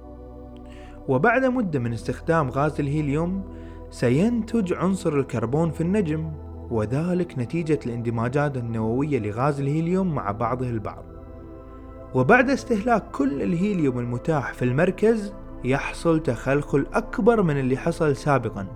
وبعد 1.08 1.44
مدة 1.44 1.78
من 1.78 1.92
استخدام 1.92 2.50
غاز 2.50 2.80
الهيليوم 2.80 3.42
سينتج 3.90 4.72
عنصر 4.72 5.12
الكربون 5.12 5.70
في 5.70 5.80
النجم 5.80 6.32
وذلك 6.70 7.38
نتيجة 7.38 7.78
الاندماجات 7.86 8.56
النووية 8.56 9.18
لغاز 9.18 9.60
الهيليوم 9.60 10.14
مع 10.14 10.30
بعضه 10.30 10.68
البعض. 10.68 11.04
وبعد 12.14 12.50
استهلاك 12.50 13.10
كل 13.10 13.42
الهيليوم 13.42 13.98
المتاح 13.98 14.52
في 14.52 14.64
المركز 14.64 15.32
يحصل 15.64 16.22
تخلخل 16.22 16.86
أكبر 16.92 17.42
من 17.42 17.58
اللي 17.58 17.76
حصل 17.76 18.16
سابقا 18.16 18.66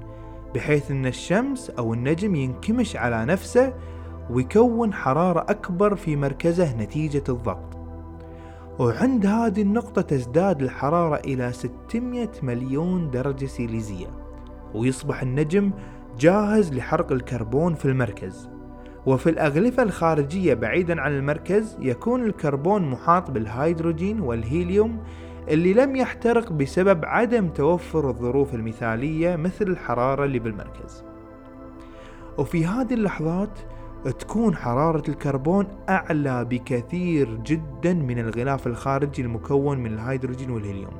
بحيث 0.54 0.90
أن 0.90 1.06
الشمس 1.06 1.70
أو 1.70 1.94
النجم 1.94 2.34
ينكمش 2.34 2.96
على 2.96 3.24
نفسه 3.24 3.74
ويكون 4.30 4.92
حرارة 4.92 5.40
أكبر 5.40 5.94
في 5.94 6.16
مركزه 6.16 6.76
نتيجة 6.76 7.24
الضغط. 7.28 7.76
وعند 8.78 9.26
هذه 9.26 9.62
النقطة 9.62 10.02
تزداد 10.02 10.62
الحرارة 10.62 11.16
إلى 11.16 11.52
600 11.52 12.28
مليون 12.42 13.10
درجة 13.10 13.46
سيليزية 13.46 14.06
ويصبح 14.74 15.22
النجم 15.22 15.70
جاهز 16.18 16.74
لحرق 16.74 17.12
الكربون 17.12 17.74
في 17.74 17.84
المركز. 17.84 18.48
وفي 19.06 19.30
الأغلفة 19.30 19.82
الخارجية 19.82 20.54
بعيدا 20.54 21.00
عن 21.00 21.12
المركز 21.12 21.76
يكون 21.80 22.26
الكربون 22.26 22.90
محاط 22.90 23.30
بالهيدروجين 23.30 24.20
والهيليوم 24.20 24.98
اللي 25.48 25.72
لم 25.74 25.96
يحترق 25.96 26.52
بسبب 26.52 27.04
عدم 27.04 27.48
توفر 27.48 28.08
الظروف 28.08 28.54
المثالية 28.54 29.36
مثل 29.36 29.64
الحرارة 29.68 30.24
اللي 30.24 30.38
بالمركز. 30.38 31.04
وفي 32.38 32.66
هذه 32.66 32.94
اللحظات 32.94 33.58
تكون 34.04 34.56
حرارة 34.56 35.02
الكربون 35.08 35.66
أعلى 35.88 36.44
بكثير 36.44 37.34
جدا 37.34 37.94
من 37.94 38.18
الغلاف 38.18 38.66
الخارجي 38.66 39.22
المكون 39.22 39.78
من 39.78 39.92
الهيدروجين 39.92 40.50
والهيليوم. 40.50 40.94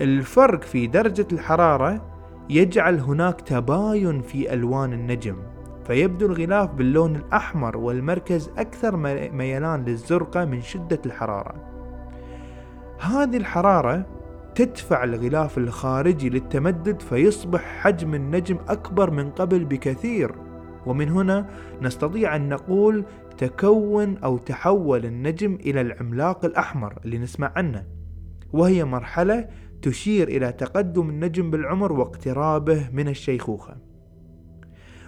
الفرق 0.00 0.62
في 0.62 0.86
درجة 0.86 1.26
الحرارة 1.32 2.02
يجعل 2.50 3.00
هناك 3.00 3.40
تباين 3.40 4.22
في 4.22 4.52
ألوان 4.52 4.92
النجم 4.92 5.36
فيبدو 5.86 6.26
الغلاف 6.26 6.70
باللون 6.70 7.16
الأحمر 7.16 7.76
والمركز 7.76 8.50
أكثر 8.58 8.96
ميلان 9.32 9.84
للزرقة 9.84 10.44
من 10.44 10.62
شدة 10.62 11.00
الحرارة. 11.06 11.54
هذه 13.00 13.36
الحرارة 13.36 14.06
تدفع 14.54 15.04
الغلاف 15.04 15.58
الخارجي 15.58 16.30
للتمدد 16.30 17.02
فيصبح 17.02 17.60
حجم 17.60 18.14
النجم 18.14 18.56
أكبر 18.68 19.10
من 19.10 19.30
قبل 19.30 19.64
بكثير. 19.64 20.49
ومن 20.86 21.08
هنا 21.08 21.46
نستطيع 21.82 22.36
أن 22.36 22.48
نقول 22.48 23.04
تكون 23.38 24.16
أو 24.16 24.38
تحول 24.38 25.04
النجم 25.06 25.54
إلى 25.54 25.80
العملاق 25.80 26.44
الأحمر 26.44 26.98
اللي 27.04 27.18
نسمع 27.18 27.52
عنه 27.56 27.86
وهي 28.52 28.84
مرحلة 28.84 29.48
تشير 29.82 30.28
إلى 30.28 30.52
تقدم 30.52 31.08
النجم 31.08 31.50
بالعمر 31.50 31.92
واقترابه 31.92 32.88
من 32.92 33.08
الشيخوخة. 33.08 33.76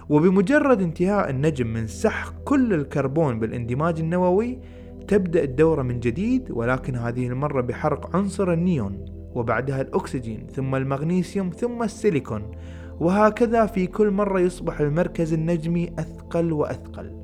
وبمجرد 0.09 0.81
انتهاء 0.81 1.29
النجم 1.29 1.67
من 1.67 1.87
سحق 1.87 2.33
كل 2.43 2.73
الكربون 2.73 3.39
بالاندماج 3.39 3.99
النووي 3.99 4.59
تبدأ 5.07 5.43
الدورة 5.43 5.81
من 5.81 5.99
جديد 5.99 6.51
ولكن 6.51 6.95
هذه 6.95 7.27
المرة 7.27 7.61
بحرق 7.61 8.15
عنصر 8.15 8.53
النيون 8.53 9.05
وبعدها 9.35 9.81
الأكسجين 9.81 10.47
ثم 10.47 10.75
المغنيسيوم 10.75 11.49
ثم 11.49 11.83
السيليكون. 11.83 12.51
وهكذا 12.99 13.65
في 13.65 13.87
كل 13.87 14.11
مرة 14.11 14.39
يصبح 14.39 14.79
المركز 14.79 15.33
النجمي 15.33 15.89
أثقل 15.99 16.53
وأثقل. 16.53 17.23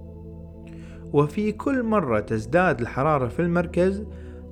وفي 1.13 1.51
كل 1.51 1.83
مرة 1.83 2.19
تزداد 2.19 2.81
الحرارة 2.81 3.27
في 3.27 3.41
المركز 3.41 4.05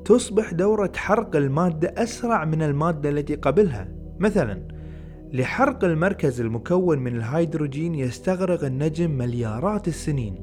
تصبح 0.05 0.53
دورة 0.53 0.91
حرق 0.95 1.36
المادة 1.36 1.93
أسرع 1.97 2.45
من 2.45 2.62
المادة 2.62 3.09
التي 3.09 3.36
قبلها. 3.36 3.88
مثلا 4.19 4.67
لحرق 5.33 5.83
المركز 5.83 6.41
المكون 6.41 7.00
من 7.00 7.15
الهيدروجين 7.15 7.95
يستغرق 7.95 8.63
النجم 8.63 9.12
مليارات 9.12 9.88
السنين. 9.88 10.36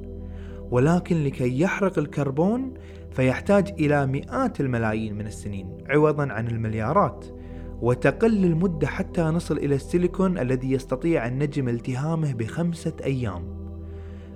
ولكن 0.70 1.24
لكي 1.24 1.60
يحرق 1.60 1.98
الكربون 1.98 2.74
فيحتاج 3.10 3.74
إلى 3.78 4.06
مئات 4.06 4.60
الملايين 4.60 5.14
من 5.14 5.26
السنين 5.26 5.78
عوضا 5.88 6.32
عن 6.32 6.48
المليارات. 6.48 7.24
وتقل 7.82 8.44
المدة 8.44 8.86
حتى 8.86 9.22
نصل 9.22 9.56
إلى 9.56 9.74
السيليكون 9.74 10.38
الذي 10.38 10.72
يستطيع 10.72 11.26
النجم 11.26 11.68
التهامه 11.68 12.32
بخمسة 12.32 12.92
أيام. 13.04 13.42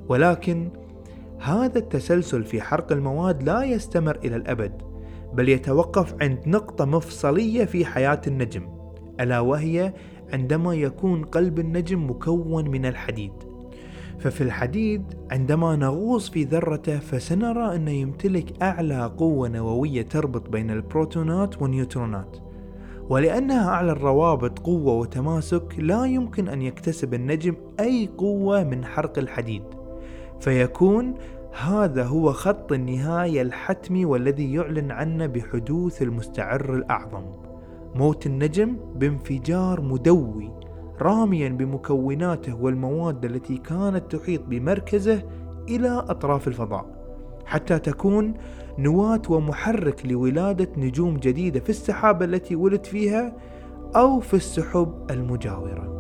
ولكن 0.09 0.71
هذا 1.39 1.79
التسلسل 1.79 2.45
في 2.45 2.61
حرق 2.63 2.93
المواد 2.93 3.43
لا 3.43 3.63
يستمر 3.65 4.19
إلى 4.25 4.37
الأبد 4.37 4.83
بل 5.35 5.49
يتوقف 5.49 6.15
عند 6.23 6.39
نقطة 6.47 6.85
مفصلية 6.85 7.65
في 7.65 7.85
حياة 7.85 8.21
النجم 8.27 8.69
ألا 9.21 9.41
وهي 9.41 9.93
عندما 10.33 10.75
يكون 10.75 11.25
قلب 11.25 11.59
النجم 11.59 12.11
مكون 12.11 12.71
من 12.71 12.87
الحديد. 12.87 13.33
ففي 14.19 14.41
الحديد 14.41 15.03
عندما 15.31 15.77
نغوص 15.77 16.31
في 16.31 16.45
ذرته 16.45 16.99
فسنرى 16.99 17.77
أنه 17.77 17.91
يمتلك 17.91 18.63
أعلى 18.63 19.13
قوة 19.17 19.49
نووية 19.49 20.03
تربط 20.03 20.49
بين 20.49 20.71
البروتونات 20.71 21.63
والنيوترونات. 21.63 22.48
ولأنها 23.09 23.69
أعلى 23.69 23.93
الروابط 23.93 24.59
قوة 24.59 24.93
وتماسك 24.93 25.75
لا 25.79 26.05
يمكن 26.05 26.49
أن 26.49 26.63
يكتسب 26.63 27.15
النجم 27.15 27.55
أي 27.81 28.09
قوة 28.19 28.65
من 28.65 28.85
حرق 28.85 29.19
الحديد. 29.19 29.63
فيكون 30.41 31.15
هذا 31.63 32.05
هو 32.05 32.33
خط 32.33 32.73
النهاية 32.73 33.43
الحتمي 33.43 34.05
والذي 34.05 34.53
يعلن 34.53 34.91
عنه 34.91 35.27
بحدوث 35.27 36.03
المستعر 36.03 36.75
الأعظم. 36.75 37.23
موت 37.95 38.27
النجم 38.27 38.77
بانفجار 38.95 39.81
مدوي 39.81 40.53
راميا 41.01 41.49
بمكوناته 41.49 42.63
والمواد 42.63 43.25
التي 43.25 43.57
كانت 43.57 44.17
تحيط 44.17 44.41
بمركزه 44.49 45.23
إلى 45.69 46.05
أطراف 46.09 46.49
الفضاء. 46.49 46.87
حتى 47.47 47.79
تكون 47.79 48.35
نواة 48.79 49.23
ومحرك 49.29 50.07
لولادة 50.07 50.69
نجوم 50.77 51.17
جديدة 51.17 51.61
في 51.61 51.71
السحابة 51.71 52.25
التي 52.25 52.57
ولد 52.57 52.85
فيها 52.85 53.37
أو 53.97 54.21
في 54.21 54.35
السحب 54.35 55.07
المجاورة. 55.11 55.98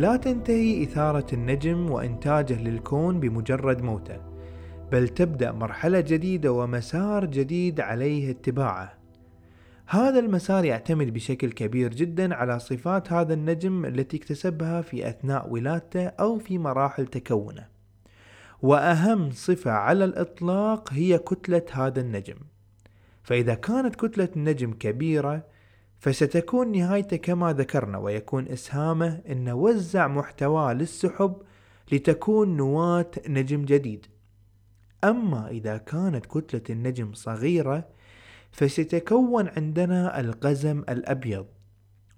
لا 0.00 0.16
تنتهي 0.16 0.82
إثارة 0.82 1.26
النجم 1.32 1.90
وإنتاجه 1.90 2.62
للكون 2.62 3.20
بمجرد 3.20 3.82
موته، 3.82 4.20
بل 4.92 5.08
تبدأ 5.08 5.52
مرحلة 5.52 6.00
جديدة 6.00 6.52
ومسار 6.52 7.24
جديد 7.24 7.80
عليه 7.80 8.30
اتباعه. 8.30 8.98
هذا 9.86 10.18
المسار 10.18 10.64
يعتمد 10.64 11.12
بشكل 11.12 11.52
كبير 11.52 11.94
جدا 11.94 12.34
على 12.34 12.58
صفات 12.58 13.12
هذا 13.12 13.34
النجم 13.34 13.84
التي 13.84 14.16
اكتسبها 14.16 14.82
في 14.82 15.08
أثناء 15.08 15.50
ولادته 15.50 16.06
أو 16.06 16.38
في 16.38 16.58
مراحل 16.58 17.06
تكونه. 17.06 17.66
وأهم 18.62 19.30
صفة 19.30 19.70
على 19.70 20.04
الإطلاق 20.04 20.92
هي 20.92 21.18
كتلة 21.18 21.64
هذا 21.72 22.00
النجم. 22.00 22.36
فإذا 23.22 23.54
كانت 23.54 23.96
كتلة 23.96 24.28
النجم 24.36 24.72
كبيرة 24.72 25.59
فستكون 26.00 26.72
نهايته 26.72 27.16
كما 27.16 27.52
ذكرنا 27.52 27.98
ويكون 27.98 28.48
إسهامه 28.48 29.20
أن 29.30 29.48
وزع 29.48 30.08
محتواه 30.08 30.72
للسحب 30.72 31.36
لتكون 31.92 32.56
نواة 32.56 33.10
نجم 33.28 33.64
جديد. 33.64 34.06
أما 35.04 35.48
إذا 35.48 35.76
كانت 35.76 36.26
كتلة 36.26 36.62
النجم 36.70 37.12
صغيرة 37.12 37.88
فستكون 38.52 39.48
عندنا 39.48 40.20
القزم 40.20 40.78
الأبيض. 40.88 41.46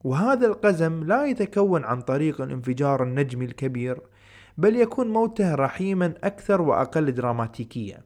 وهذا 0.04 0.46
القزم 0.46 1.04
لا 1.04 1.26
يتكون 1.26 1.84
عن 1.84 2.00
طريق 2.00 2.40
الانفجار 2.40 3.02
النجمي 3.02 3.44
الكبير 3.44 4.00
بل 4.58 4.76
يكون 4.76 5.08
موته 5.08 5.54
رحيما 5.54 6.14
أكثر 6.24 6.62
وأقل 6.62 7.12
دراماتيكية. 7.12 8.04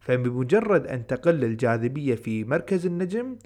فبمجرد 0.00 0.86
أن 0.86 1.06
تقل 1.06 1.44
الجاذبية 1.44 2.14
في 2.14 2.44
مركز 2.44 2.86
النجم 2.86 3.36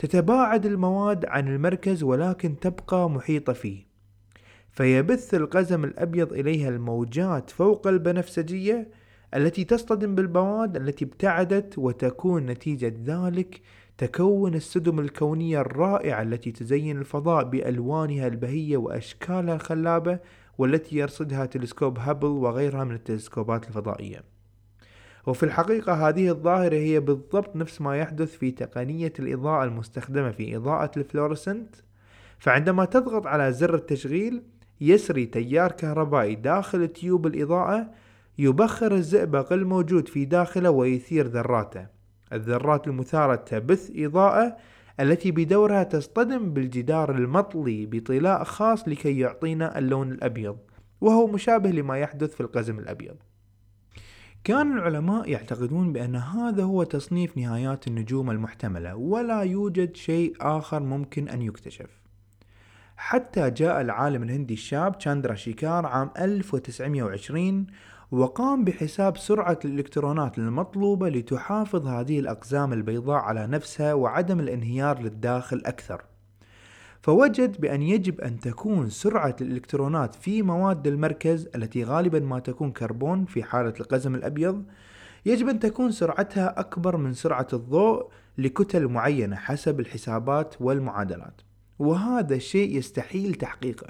تتباعد 0.00 0.66
المواد 0.66 1.26
عن 1.26 1.48
المركز 1.48 2.02
ولكن 2.02 2.60
تبقى 2.60 3.10
محيطة 3.10 3.52
فيه. 3.52 3.86
فيبث 4.70 5.34
القزم 5.34 5.84
الأبيض 5.84 6.32
إليها 6.32 6.68
الموجات 6.68 7.50
فوق 7.50 7.86
البنفسجية 7.86 8.88
التي 9.34 9.64
تصطدم 9.64 10.14
بالمواد 10.14 10.76
التي 10.76 11.04
ابتعدت 11.04 11.78
وتكون 11.78 12.46
نتيجة 12.46 12.94
ذلك 13.04 13.60
تكون 13.98 14.54
السدم 14.54 15.00
الكونية 15.00 15.60
الرائعة 15.60 16.22
التي 16.22 16.52
تزين 16.52 16.98
الفضاء 16.98 17.44
بألوانها 17.44 18.26
البهية 18.26 18.76
وأشكالها 18.76 19.54
الخلابة 19.54 20.18
والتي 20.58 20.96
يرصدها 20.96 21.46
تلسكوب 21.46 21.98
هابل 21.98 22.28
وغيرها 22.28 22.84
من 22.84 22.94
التلسكوبات 22.94 23.68
الفضائية. 23.68 24.39
وفي 25.26 25.42
الحقيقة 25.42 26.08
هذه 26.08 26.28
الظاهرة 26.28 26.76
هي 26.76 27.00
بالضبط 27.00 27.56
نفس 27.56 27.80
ما 27.80 27.98
يحدث 27.98 28.36
في 28.36 28.50
تقنية 28.50 29.12
الإضاءة 29.18 29.64
المستخدمة 29.64 30.30
في 30.30 30.56
إضاءة 30.56 30.90
الفلورسنت. 30.96 31.74
فعندما 32.38 32.84
تضغط 32.84 33.26
على 33.26 33.52
زر 33.52 33.74
التشغيل 33.74 34.42
يسري 34.80 35.26
تيار 35.26 35.72
كهربائي 35.72 36.34
داخل 36.34 36.88
tube 36.88 37.26
الإضاءة 37.26 37.90
يبخر 38.38 38.94
الزئبق 38.94 39.52
الموجود 39.52 40.08
في 40.08 40.24
داخله 40.24 40.70
ويثير 40.70 41.26
ذراته. 41.26 41.86
الذرات 42.32 42.86
المثارة 42.86 43.34
تبث 43.34 43.90
إضاءة 43.96 44.56
التي 45.00 45.30
بدورها 45.30 45.82
تصطدم 45.82 46.52
بالجدار 46.52 47.14
المطلي 47.14 47.86
بطلاء 47.86 48.44
خاص 48.44 48.88
لكي 48.88 49.18
يعطينا 49.18 49.78
اللون 49.78 50.12
الأبيض 50.12 50.58
وهو 51.00 51.26
مشابه 51.26 51.70
لما 51.70 51.98
يحدث 51.98 52.34
في 52.34 52.40
القزم 52.40 52.78
الأبيض. 52.78 53.16
كان 54.44 54.72
العلماء 54.72 55.30
يعتقدون 55.30 55.92
بأن 55.92 56.16
هذا 56.16 56.62
هو 56.62 56.82
تصنيف 56.82 57.36
نهايات 57.36 57.86
النجوم 57.86 58.30
المحتملة 58.30 58.96
ولا 58.96 59.40
يوجد 59.40 59.96
شيء 59.96 60.36
آخر 60.40 60.80
ممكن 60.80 61.28
أن 61.28 61.42
يكتشف. 61.42 62.00
حتى 62.96 63.50
جاء 63.50 63.80
العالم 63.80 64.22
الهندي 64.22 64.54
الشاب 64.54 64.98
تشاندرا 64.98 65.34
شيكار 65.34 65.86
عام 65.86 66.10
1920 66.18 67.66
وقام 68.10 68.64
بحساب 68.64 69.16
سرعة 69.16 69.58
الإلكترونات 69.64 70.38
المطلوبة 70.38 71.08
لتحافظ 71.08 71.86
هذه 71.86 72.20
الأقزام 72.20 72.72
البيضاء 72.72 73.18
على 73.18 73.46
نفسها 73.46 73.94
وعدم 73.94 74.40
الانهيار 74.40 75.02
للداخل 75.02 75.62
أكثر. 75.66 76.09
فوجد 77.02 77.60
بأن 77.60 77.82
يجب 77.82 78.20
أن 78.20 78.40
تكون 78.40 78.90
سرعة 78.90 79.36
الإلكترونات 79.40 80.14
في 80.14 80.42
مواد 80.42 80.86
المركز 80.86 81.48
التي 81.54 81.84
غالبا 81.84 82.20
ما 82.20 82.38
تكون 82.38 82.72
كربون 82.72 83.24
في 83.24 83.42
حالة 83.42 83.74
القزم 83.80 84.14
الأبيض. 84.14 84.64
يجب 85.26 85.48
أن 85.48 85.58
تكون 85.58 85.92
سرعتها 85.92 86.60
أكبر 86.60 86.96
من 86.96 87.12
سرعة 87.12 87.48
الضوء 87.52 88.10
لكتل 88.38 88.86
معينة 88.86 89.36
حسب 89.36 89.80
الحسابات 89.80 90.54
والمعادلات. 90.60 91.40
وهذا 91.78 92.34
الشيء 92.34 92.76
يستحيل 92.76 93.34
تحقيقه 93.34 93.86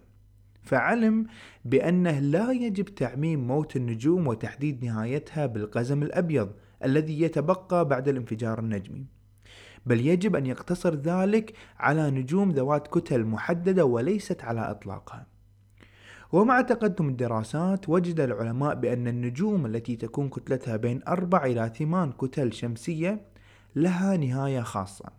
فعلم 0.62 1.26
بأنه 1.64 2.18
لا 2.18 2.50
يجب 2.50 2.84
تعميم 2.84 3.46
موت 3.46 3.76
النجوم 3.76 4.26
وتحديد 4.26 4.84
نهايتها 4.84 5.46
بالقزم 5.46 6.02
الأبيض 6.02 6.50
الذي 6.84 7.22
يتبقى 7.22 7.88
بعد 7.88 8.08
الانفجار 8.08 8.58
النجمي. 8.58 9.19
بل 9.86 10.06
يجب 10.06 10.36
أن 10.36 10.46
يقتصر 10.46 10.94
ذلك 10.94 11.52
على 11.78 12.10
نجوم 12.10 12.50
ذوات 12.50 12.88
كتل 12.88 13.24
محددة 13.24 13.84
وليست 13.84 14.44
على 14.44 14.70
إطلاقها. 14.70 15.26
ومع 16.32 16.60
تقدم 16.60 17.08
الدراسات 17.08 17.88
وجد 17.88 18.20
العلماء 18.20 18.74
بأن 18.74 19.08
النجوم 19.08 19.66
التي 19.66 19.96
تكون 19.96 20.28
كتلتها 20.28 20.76
بين 20.76 21.00
أربع 21.08 21.44
إلى 21.44 21.72
ثمان 21.78 22.12
كتل 22.12 22.52
شمسية 22.52 23.20
لها 23.76 24.16
نهاية 24.16 24.60
خاصة. 24.60 25.10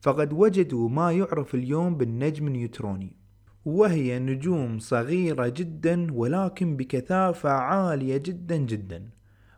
فقد 0.00 0.32
وجدوا 0.32 0.88
ما 0.88 1.12
يعرف 1.12 1.54
اليوم 1.54 1.96
بالنجم 1.96 2.46
النيوتروني 2.46 3.16
وهي 3.64 4.18
نجوم 4.18 4.78
صغيرة 4.78 5.48
جدا 5.48 6.12
ولكن 6.12 6.76
بكثافة 6.76 7.50
عالية 7.50 8.16
جدا 8.16 8.56
جدا. 8.56 9.08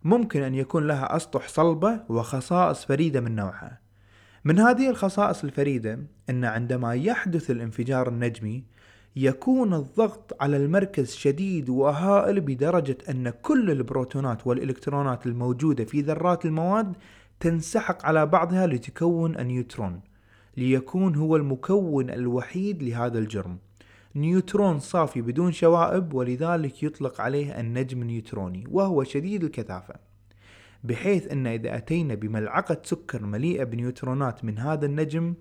ممكن 0.04 0.42
أن 0.42 0.54
يكون 0.54 0.86
لها 0.86 1.16
أسطح 1.16 1.48
صلبة 1.48 2.00
وخصائص 2.08 2.84
فريدة 2.84 3.20
من 3.20 3.34
نوعها. 3.34 3.85
من 4.46 4.58
هذه 4.58 4.90
الخصائص 4.90 5.44
الفريدة 5.44 5.98
أن 6.30 6.44
عندما 6.44 6.94
يحدث 6.94 7.50
الانفجار 7.50 8.08
النجمي 8.08 8.64
يكون 9.16 9.74
الضغط 9.74 10.42
على 10.42 10.56
المركز 10.56 11.14
شديد 11.14 11.68
وهائل 11.68 12.40
بدرجة 12.40 12.98
أن 13.10 13.30
كل 13.30 13.70
البروتونات 13.70 14.46
والإلكترونات 14.46 15.26
الموجودة 15.26 15.84
في 15.84 16.00
ذرات 16.00 16.44
المواد 16.44 16.96
تنسحق 17.40 18.06
على 18.06 18.26
بعضها 18.26 18.66
لتكون 18.66 19.38
النيوترون 19.38 20.00
ليكون 20.56 21.14
هو 21.14 21.36
المكون 21.36 22.10
الوحيد 22.10 22.82
لهذا 22.82 23.18
الجرم. 23.18 23.58
نيوترون 24.16 24.78
صافي 24.78 25.22
بدون 25.22 25.52
شوائب 25.52 26.14
ولذلك 26.14 26.82
يطلق 26.82 27.20
عليه 27.20 27.60
النجم 27.60 28.02
النيوتروني 28.02 28.64
وهو 28.70 29.04
شديد 29.04 29.44
الكثافة. 29.44 30.05
بحيث 30.84 31.32
أن 31.32 31.46
إذا 31.46 31.76
أتينا 31.76 32.14
بملعقة 32.14 32.78
سكر 32.84 33.26
مليئة 33.26 33.64
بنيوترونات 33.64 34.44
من 34.44 34.58
هذا 34.58 34.86
النجم 34.86 35.34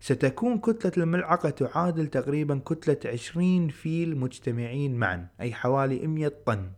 ستكون 0.00 0.58
كتلة 0.58 0.92
الملعقة 0.96 1.50
تعادل 1.50 2.06
تقريبا 2.06 2.60
كتلة 2.66 3.12
20 3.12 3.68
فيل 3.68 4.18
مجتمعين 4.18 4.94
معا 4.94 5.28
أي 5.40 5.52
حوالي 5.52 6.06
100 6.06 6.32
طن. 6.46 6.70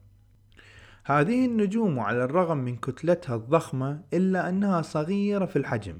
هذه 1.04 1.46
النجوم 1.46 2.00
على 2.00 2.24
الرغم 2.24 2.58
من 2.58 2.76
كتلتها 2.76 3.36
الضخمة 3.36 4.00
إلا 4.14 4.48
أنها 4.48 4.82
صغيرة 4.82 5.46
في 5.46 5.56
الحجم. 5.56 5.96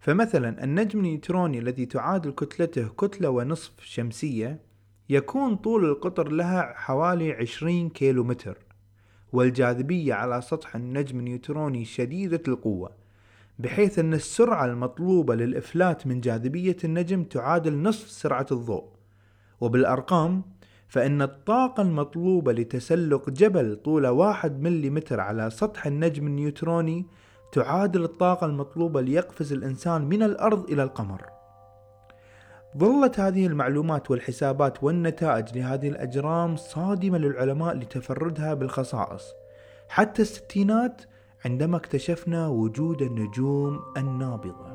فمثلا 0.00 0.64
النجم 0.64 0.98
النيوتروني 0.98 1.58
الذي 1.58 1.86
تعادل 1.86 2.30
كتلته 2.30 2.88
كتلة 2.88 3.30
ونصف 3.30 3.72
شمسية 3.80 4.60
يكون 5.08 5.56
طول 5.56 5.84
القطر 5.84 6.28
لها 6.28 6.74
حوالي 6.76 7.32
20 7.32 7.88
كيلو 7.88 8.24
متر 8.24 8.67
والجاذبية 9.32 10.14
على 10.14 10.40
سطح 10.40 10.76
النجم 10.76 11.18
النيوتروني 11.18 11.84
شديدة 11.84 12.42
القوة 12.48 12.90
بحيث 13.58 13.98
أن 13.98 14.14
السرعة 14.14 14.64
المطلوبة 14.64 15.34
للإفلات 15.34 16.06
من 16.06 16.20
جاذبية 16.20 16.76
النجم 16.84 17.24
تعادل 17.24 17.82
نصف 17.82 18.10
سرعة 18.10 18.46
الضوء. 18.52 18.84
وبالأرقام 19.60 20.42
فإن 20.88 21.22
الطاقة 21.22 21.82
المطلوبة 21.82 22.52
لتسلق 22.52 23.30
جبل 23.30 23.76
طوله 23.76 24.12
واحد 24.12 24.60
مليمتر 24.60 25.20
على 25.20 25.50
سطح 25.50 25.86
النجم 25.86 26.26
النيوتروني 26.26 27.06
تعادل 27.52 28.04
الطاقة 28.04 28.46
المطلوبة 28.46 29.00
ليقفز 29.00 29.52
الإنسان 29.52 30.04
من 30.04 30.22
الأرض 30.22 30.70
إلى 30.70 30.82
القمر. 30.82 31.37
ظلت 32.76 33.20
هذه 33.20 33.46
المعلومات 33.46 34.10
والحسابات 34.10 34.84
والنتائج 34.84 35.58
لهذه 35.58 35.88
الأجرام 35.88 36.56
صادمة 36.56 37.18
للعلماء 37.18 37.76
لتفردها 37.76 38.54
بالخصائص. 38.54 39.34
حتى 39.88 40.22
الستينات 40.22 41.02
عندما 41.44 41.76
اكتشفنا 41.76 42.48
وجود 42.48 43.02
النجوم 43.02 43.80
النابضة. 43.96 44.67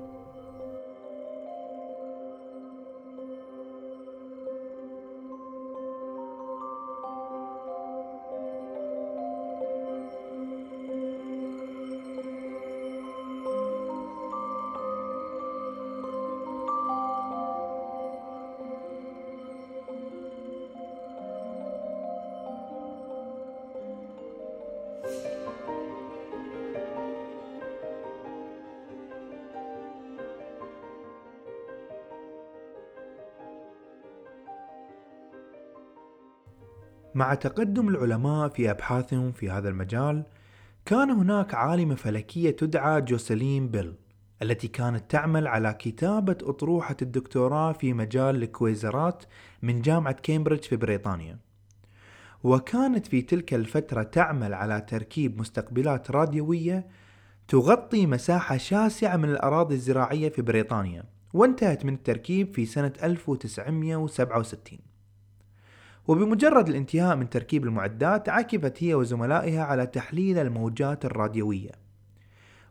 مع 37.15 37.33
تقدم 37.33 37.89
العلماء 37.89 38.49
في 38.49 38.71
أبحاثهم 38.71 39.31
في 39.31 39.49
هذا 39.49 39.69
المجال 39.69 40.23
كان 40.85 41.09
هناك 41.11 41.53
عالمة 41.53 41.95
فلكية 41.95 42.51
تدعى 42.51 43.01
جوسلين 43.01 43.67
بيل 43.67 43.95
التي 44.41 44.67
كانت 44.67 45.11
تعمل 45.11 45.47
على 45.47 45.73
كتابة 45.73 46.37
أطروحة 46.43 46.97
الدكتوراه 47.01 47.71
في 47.71 47.93
مجال 47.93 48.43
الكويزرات 48.43 49.23
من 49.61 49.81
جامعة 49.81 50.13
كامبريدج 50.13 50.63
في 50.63 50.75
بريطانيا. 50.75 51.39
وكانت 52.43 53.07
في 53.07 53.21
تلك 53.21 53.53
الفترة 53.53 54.03
تعمل 54.03 54.53
على 54.53 54.81
تركيب 54.81 55.39
مستقبلات 55.39 56.11
راديوية 56.11 56.87
تغطي 57.47 58.05
مساحة 58.05 58.57
شاسعة 58.57 59.17
من 59.17 59.29
الأراضي 59.29 59.75
الزراعية 59.75 60.29
في 60.29 60.41
بريطانيا 60.41 61.03
وانتهت 61.33 61.85
من 61.85 61.93
التركيب 61.93 62.53
في 62.53 62.65
سنة 62.65 62.93
1967 63.03 64.92
وبمجرد 66.07 66.69
الانتهاء 66.69 67.15
من 67.15 67.29
تركيب 67.29 67.63
المعدات 67.63 68.29
عكفت 68.29 68.83
هي 68.83 68.93
وزملائها 68.95 69.63
على 69.63 69.85
تحليل 69.85 70.37
الموجات 70.37 71.05
الراديوية. 71.05 71.71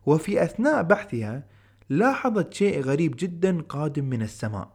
وفي 0.06 0.42
أثناء 0.42 0.82
بحثها 0.82 1.46
لاحظت 1.88 2.54
شيء 2.54 2.80
غريب 2.80 3.14
جدا 3.18 3.62
قادم 3.62 4.04
من 4.04 4.22
السماء. 4.22 4.68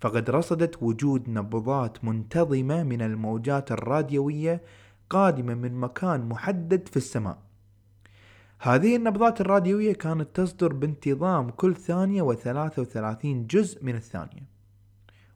فقد 0.00 0.30
رصدت 0.30 0.82
وجود 0.82 1.28
نبضات 1.28 2.04
منتظمة 2.04 2.82
من 2.82 3.02
الموجات 3.02 3.72
الراديوية 3.72 4.62
قادمة 5.10 5.54
من 5.54 5.74
مكان 5.74 6.28
محدد 6.28 6.88
في 6.88 6.96
السماء. 6.96 7.38
هذه 8.58 8.96
النبضات 8.96 9.40
الراديوية 9.40 9.92
كانت 9.92 10.28
تصدر 10.34 10.72
بانتظام 10.72 11.50
كل 11.50 11.74
ثانية 11.74 12.22
وثلاثة 12.22 12.82
وثلاثين 12.82 13.46
جزء 13.46 13.84
من 13.84 13.94
الثانية. 13.94 14.54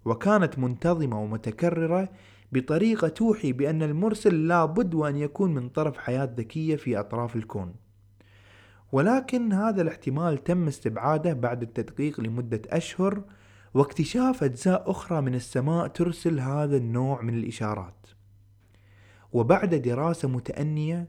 وكانت 0.04 0.58
منتظمة 0.58 1.22
ومتكررة 1.22 2.08
بطريقة 2.52 3.08
توحي 3.08 3.52
بأن 3.52 3.82
المرسل 3.82 4.48
لابد 4.48 4.94
وأن 4.94 5.16
يكون 5.16 5.54
من 5.54 5.68
طرف 5.68 5.98
حياة 5.98 6.34
ذكية 6.37 6.76
في 6.76 7.00
أطراف 7.00 7.37
الكون. 7.37 7.74
ولكن 8.92 9.52
هذا 9.52 9.82
الاحتمال 9.82 10.44
تم 10.44 10.66
استبعاده 10.66 11.32
بعد 11.32 11.62
التدقيق 11.62 12.20
لمدة 12.20 12.62
أشهر 12.66 13.22
واكتشاف 13.74 14.44
أجزاء 14.44 14.90
أخرى 14.90 15.20
من 15.20 15.34
السماء 15.34 15.87
ترسل 15.87 16.40
هذا 16.40 16.76
النوع 16.76 17.22
من 17.22 17.34
الإشارات. 17.34 18.06
وبعد 19.32 19.74
دراسة 19.74 20.28
متأنية 20.28 21.08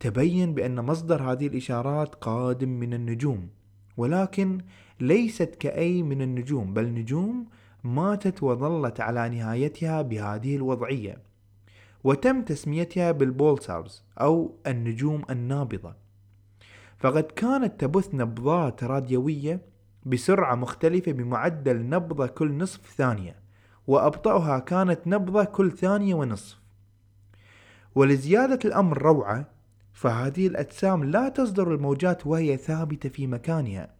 تبين 0.00 0.54
بأن 0.54 0.80
مصدر 0.80 1.22
هذه 1.32 1.46
الإشارات 1.46 2.14
قادم 2.14 2.68
من 2.68 2.94
النجوم 2.94 3.48
ولكن 3.96 4.58
ليست 5.00 5.54
كأي 5.54 6.02
من 6.02 6.22
النجوم 6.22 6.74
بل 6.74 6.88
نجوم 6.94 7.46
ماتت 7.94 8.42
وظلت 8.42 9.00
على 9.00 9.28
نهايتها 9.28 10.02
بهذه 10.02 10.56
الوضعية 10.56 11.18
وتم 12.04 12.42
تسميتها 12.42 13.12
بالبولسارز 13.12 14.02
أو 14.20 14.54
النجوم 14.66 15.22
النابضة. 15.30 15.94
فقد 16.98 17.22
كانت 17.22 17.80
تبث 17.80 18.14
نبضات 18.14 18.84
راديوية 18.84 19.60
بسرعة 20.06 20.54
مختلفة 20.54 21.12
بمعدل 21.12 21.88
نبضة 21.88 22.26
كل 22.26 22.58
نصف 22.58 22.94
ثانية 22.96 23.36
وأبطأها 23.86 24.58
كانت 24.58 25.00
نبضة 25.06 25.44
كل 25.44 25.72
ثانية 25.72 26.14
ونصف. 26.14 26.58
ولزيادة 27.94 28.58
الأمر 28.64 29.02
روعة 29.02 29.46
فهذه 29.92 30.46
الأجسام 30.46 31.04
لا 31.04 31.28
تصدر 31.28 31.74
الموجات 31.74 32.26
وهي 32.26 32.56
ثابتة 32.56 33.08
في 33.08 33.26
مكانها 33.26 33.90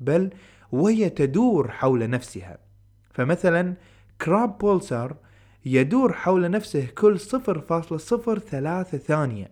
بل 0.00 0.30
وهي 0.72 1.10
تدور 1.10 1.70
حول 1.70 2.10
نفسها. 2.10 2.58
فمثلا 3.12 3.74
كراب 4.20 4.58
بولسار 4.58 5.16
يدور 5.64 6.12
حول 6.12 6.50
نفسه 6.50 6.86
كل 6.86 7.18
0.03 7.18 8.96
ثانية 8.96 9.50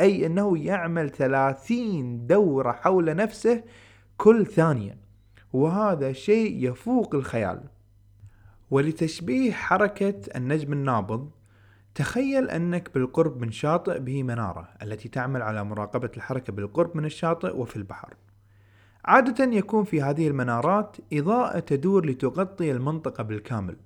أي 0.00 0.26
أنه 0.26 0.58
يعمل 0.58 1.10
30 1.10 2.26
دورة 2.26 2.72
حول 2.72 3.16
نفسه 3.16 3.64
كل 4.16 4.46
ثانية 4.46 4.98
وهذا 5.52 6.12
شيء 6.12 6.70
يفوق 6.70 7.14
الخيال. 7.14 7.64
ولتشبيه 8.70 9.52
حركة 9.52 10.20
النجم 10.36 10.72
النابض 10.72 11.30
تخيل 11.94 12.50
أنك 12.50 12.94
بالقرب 12.94 13.40
من 13.40 13.50
شاطئ 13.50 13.98
به 13.98 14.22
منارة 14.22 14.68
التي 14.82 15.08
تعمل 15.08 15.42
على 15.42 15.64
مراقبة 15.64 16.10
الحركة 16.16 16.52
بالقرب 16.52 16.96
من 16.96 17.04
الشاطئ 17.04 17.56
وفي 17.56 17.76
البحر. 17.76 18.14
عادة 19.08 19.44
يكون 19.44 19.84
في 19.84 20.02
هذه 20.02 20.28
المنارات 20.28 20.96
إضاءة 21.12 21.58
تدور 21.58 22.06
لتغطي 22.06 22.70
المنطقة 22.70 23.22
بالكامل. 23.22 23.76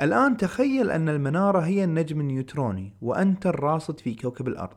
الآن 0.00 0.36
تخيل 0.36 0.90
أن 0.90 1.08
المنارة 1.08 1.60
هي 1.60 1.84
النجم 1.84 2.20
النيوتروني 2.20 2.92
وأنت 3.02 3.46
الراصد 3.46 4.00
في 4.00 4.14
كوكب 4.14 4.48
الأرض. 4.48 4.76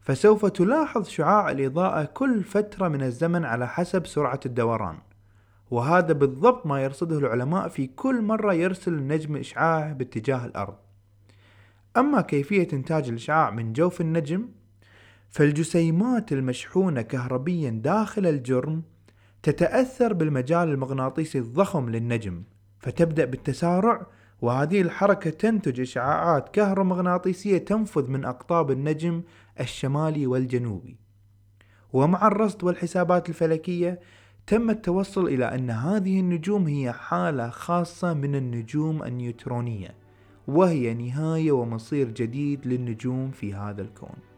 فسوف 0.00 0.46
تلاحظ 0.46 1.08
شعاع 1.08 1.50
الإضاءة 1.50 2.04
كل 2.04 2.42
فترة 2.42 2.88
من 2.88 3.02
الزمن 3.02 3.44
على 3.44 3.68
حسب 3.68 4.06
سرعة 4.06 4.40
الدوران. 4.46 4.98
وهذا 5.70 6.12
بالضبط 6.12 6.66
ما 6.66 6.82
يرصده 6.82 7.18
العلماء 7.18 7.68
في 7.68 7.86
كل 7.86 8.22
مرة 8.22 8.54
يرسل 8.54 8.94
النجم 8.94 9.36
إشعاع 9.36 9.92
باتجاه 9.92 10.46
الأرض. 10.46 10.74
أما 11.96 12.20
كيفية 12.20 12.68
إنتاج 12.72 13.08
الإشعاع 13.08 13.50
من 13.50 13.72
جوف 13.72 14.00
النجم 14.00 14.48
فالجسيمات 15.34 16.32
المشحونة 16.32 17.02
كهربيا 17.02 17.70
داخل 17.70 18.26
الجرم 18.26 18.82
تتأثر 19.42 20.12
بالمجال 20.12 20.68
المغناطيسي 20.68 21.38
الضخم 21.38 21.90
للنجم 21.90 22.42
فتبدأ 22.78 23.24
بالتسارع 23.24 24.06
وهذه 24.42 24.80
الحركة 24.80 25.30
تنتج 25.30 25.80
إشعاعات 25.80 26.48
كهرومغناطيسية 26.48 27.58
تنفذ 27.58 28.10
من 28.10 28.24
أقطاب 28.24 28.70
النجم 28.70 29.22
الشمالي 29.60 30.26
والجنوبي. 30.26 30.96
ومع 31.92 32.26
الرصد 32.26 32.64
والحسابات 32.64 33.28
الفلكية 33.28 34.00
تم 34.46 34.70
التوصل 34.70 35.26
إلى 35.26 35.54
أن 35.54 35.70
هذه 35.70 36.20
النجوم 36.20 36.66
هي 36.66 36.92
حالة 36.92 37.50
خاصة 37.50 38.14
من 38.14 38.34
النجوم 38.34 39.02
النيوترونية 39.02 39.94
وهي 40.48 40.94
نهاية 40.94 41.52
ومصير 41.52 42.10
جديد 42.10 42.66
للنجوم 42.66 43.30
في 43.30 43.54
هذا 43.54 43.82
الكون. 43.82 44.33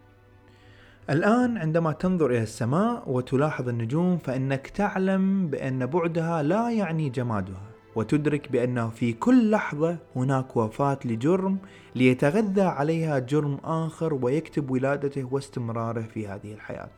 الآن 1.11 1.59
عندما 1.59 1.93
تنظر 1.93 2.27
إلى 2.27 2.43
السماء 2.43 3.11
وتلاحظ 3.11 3.69
النجوم 3.69 4.19
فإنك 4.19 4.67
تعلم 4.67 5.49
بأن 5.49 5.87
بعدها 5.87 6.43
لا 6.43 6.71
يعني 6.71 7.09
جمادها 7.09 7.63
وتدرك 7.97 8.53
بأنه 8.53 8.89
في 8.89 9.13
كل 9.13 9.51
لحظة 9.51 9.99
هناك 10.17 10.57
وفاة 10.57 10.99
لجرم 11.05 11.59
ليتغذى 11.95 12.63
عليها 12.63 13.19
جرم 13.19 13.59
آخر 13.65 14.15
ويكتب 14.15 14.71
ولادته 14.71 15.29
واستمراره 15.31 16.03
في 16.03 16.29
هذه 16.29 16.53
الحياة. 16.53 16.91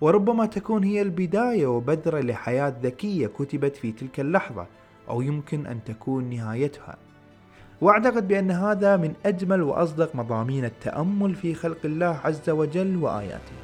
وربما 0.00 0.46
تكون 0.46 0.84
هي 0.84 1.02
البداية 1.02 1.66
وبذرة 1.66 2.20
لحياة 2.20 2.74
ذكية 2.82 3.26
كتبت 3.26 3.76
في 3.76 3.92
تلك 3.92 4.20
اللحظة 4.20 4.66
أو 5.08 5.22
يمكن 5.22 5.66
أن 5.66 5.84
تكون 5.84 6.30
نهايتها. 6.30 6.96
واعتقد 7.80 8.28
بأن 8.28 8.50
هذا 8.50 8.96
من 8.96 9.14
أجمل 9.26 9.62
وأصدق 9.62 10.16
مضامين 10.16 10.64
التأمل 10.64 11.34
في 11.34 11.54
خلق 11.54 11.78
الله 11.84 12.20
عز 12.24 12.50
وجل 12.50 12.96
وآياته. 12.96 13.56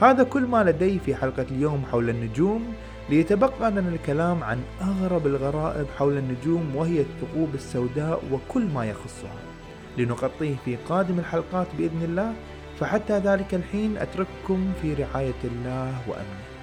هذا 0.00 0.22
كل 0.22 0.42
ما 0.42 0.64
لدي 0.64 0.98
في 0.98 1.14
حلقة 1.14 1.46
اليوم 1.50 1.82
حول 1.92 2.10
النجوم 2.10 2.74
ليتبقى 3.10 3.70
لنا 3.70 3.88
الكلام 3.88 4.44
عن 4.44 4.60
أغرب 4.80 5.26
الغرائب 5.26 5.86
حول 5.98 6.18
النجوم 6.18 6.76
وهي 6.76 7.00
الثقوب 7.00 7.48
السوداء 7.54 8.22
وكل 8.32 8.66
ما 8.74 8.84
يخصها. 8.84 9.36
لنغطيه 9.98 10.54
في 10.64 10.76
قادم 10.76 11.18
الحلقات 11.18 11.66
بإذن 11.78 12.02
الله 12.02 12.32
فحتى 12.80 13.18
ذلك 13.18 13.54
الحين 13.54 13.96
أترككم 13.96 14.72
في 14.82 14.94
رعاية 14.94 15.40
الله 15.44 15.94
وأمنه. 16.08 16.57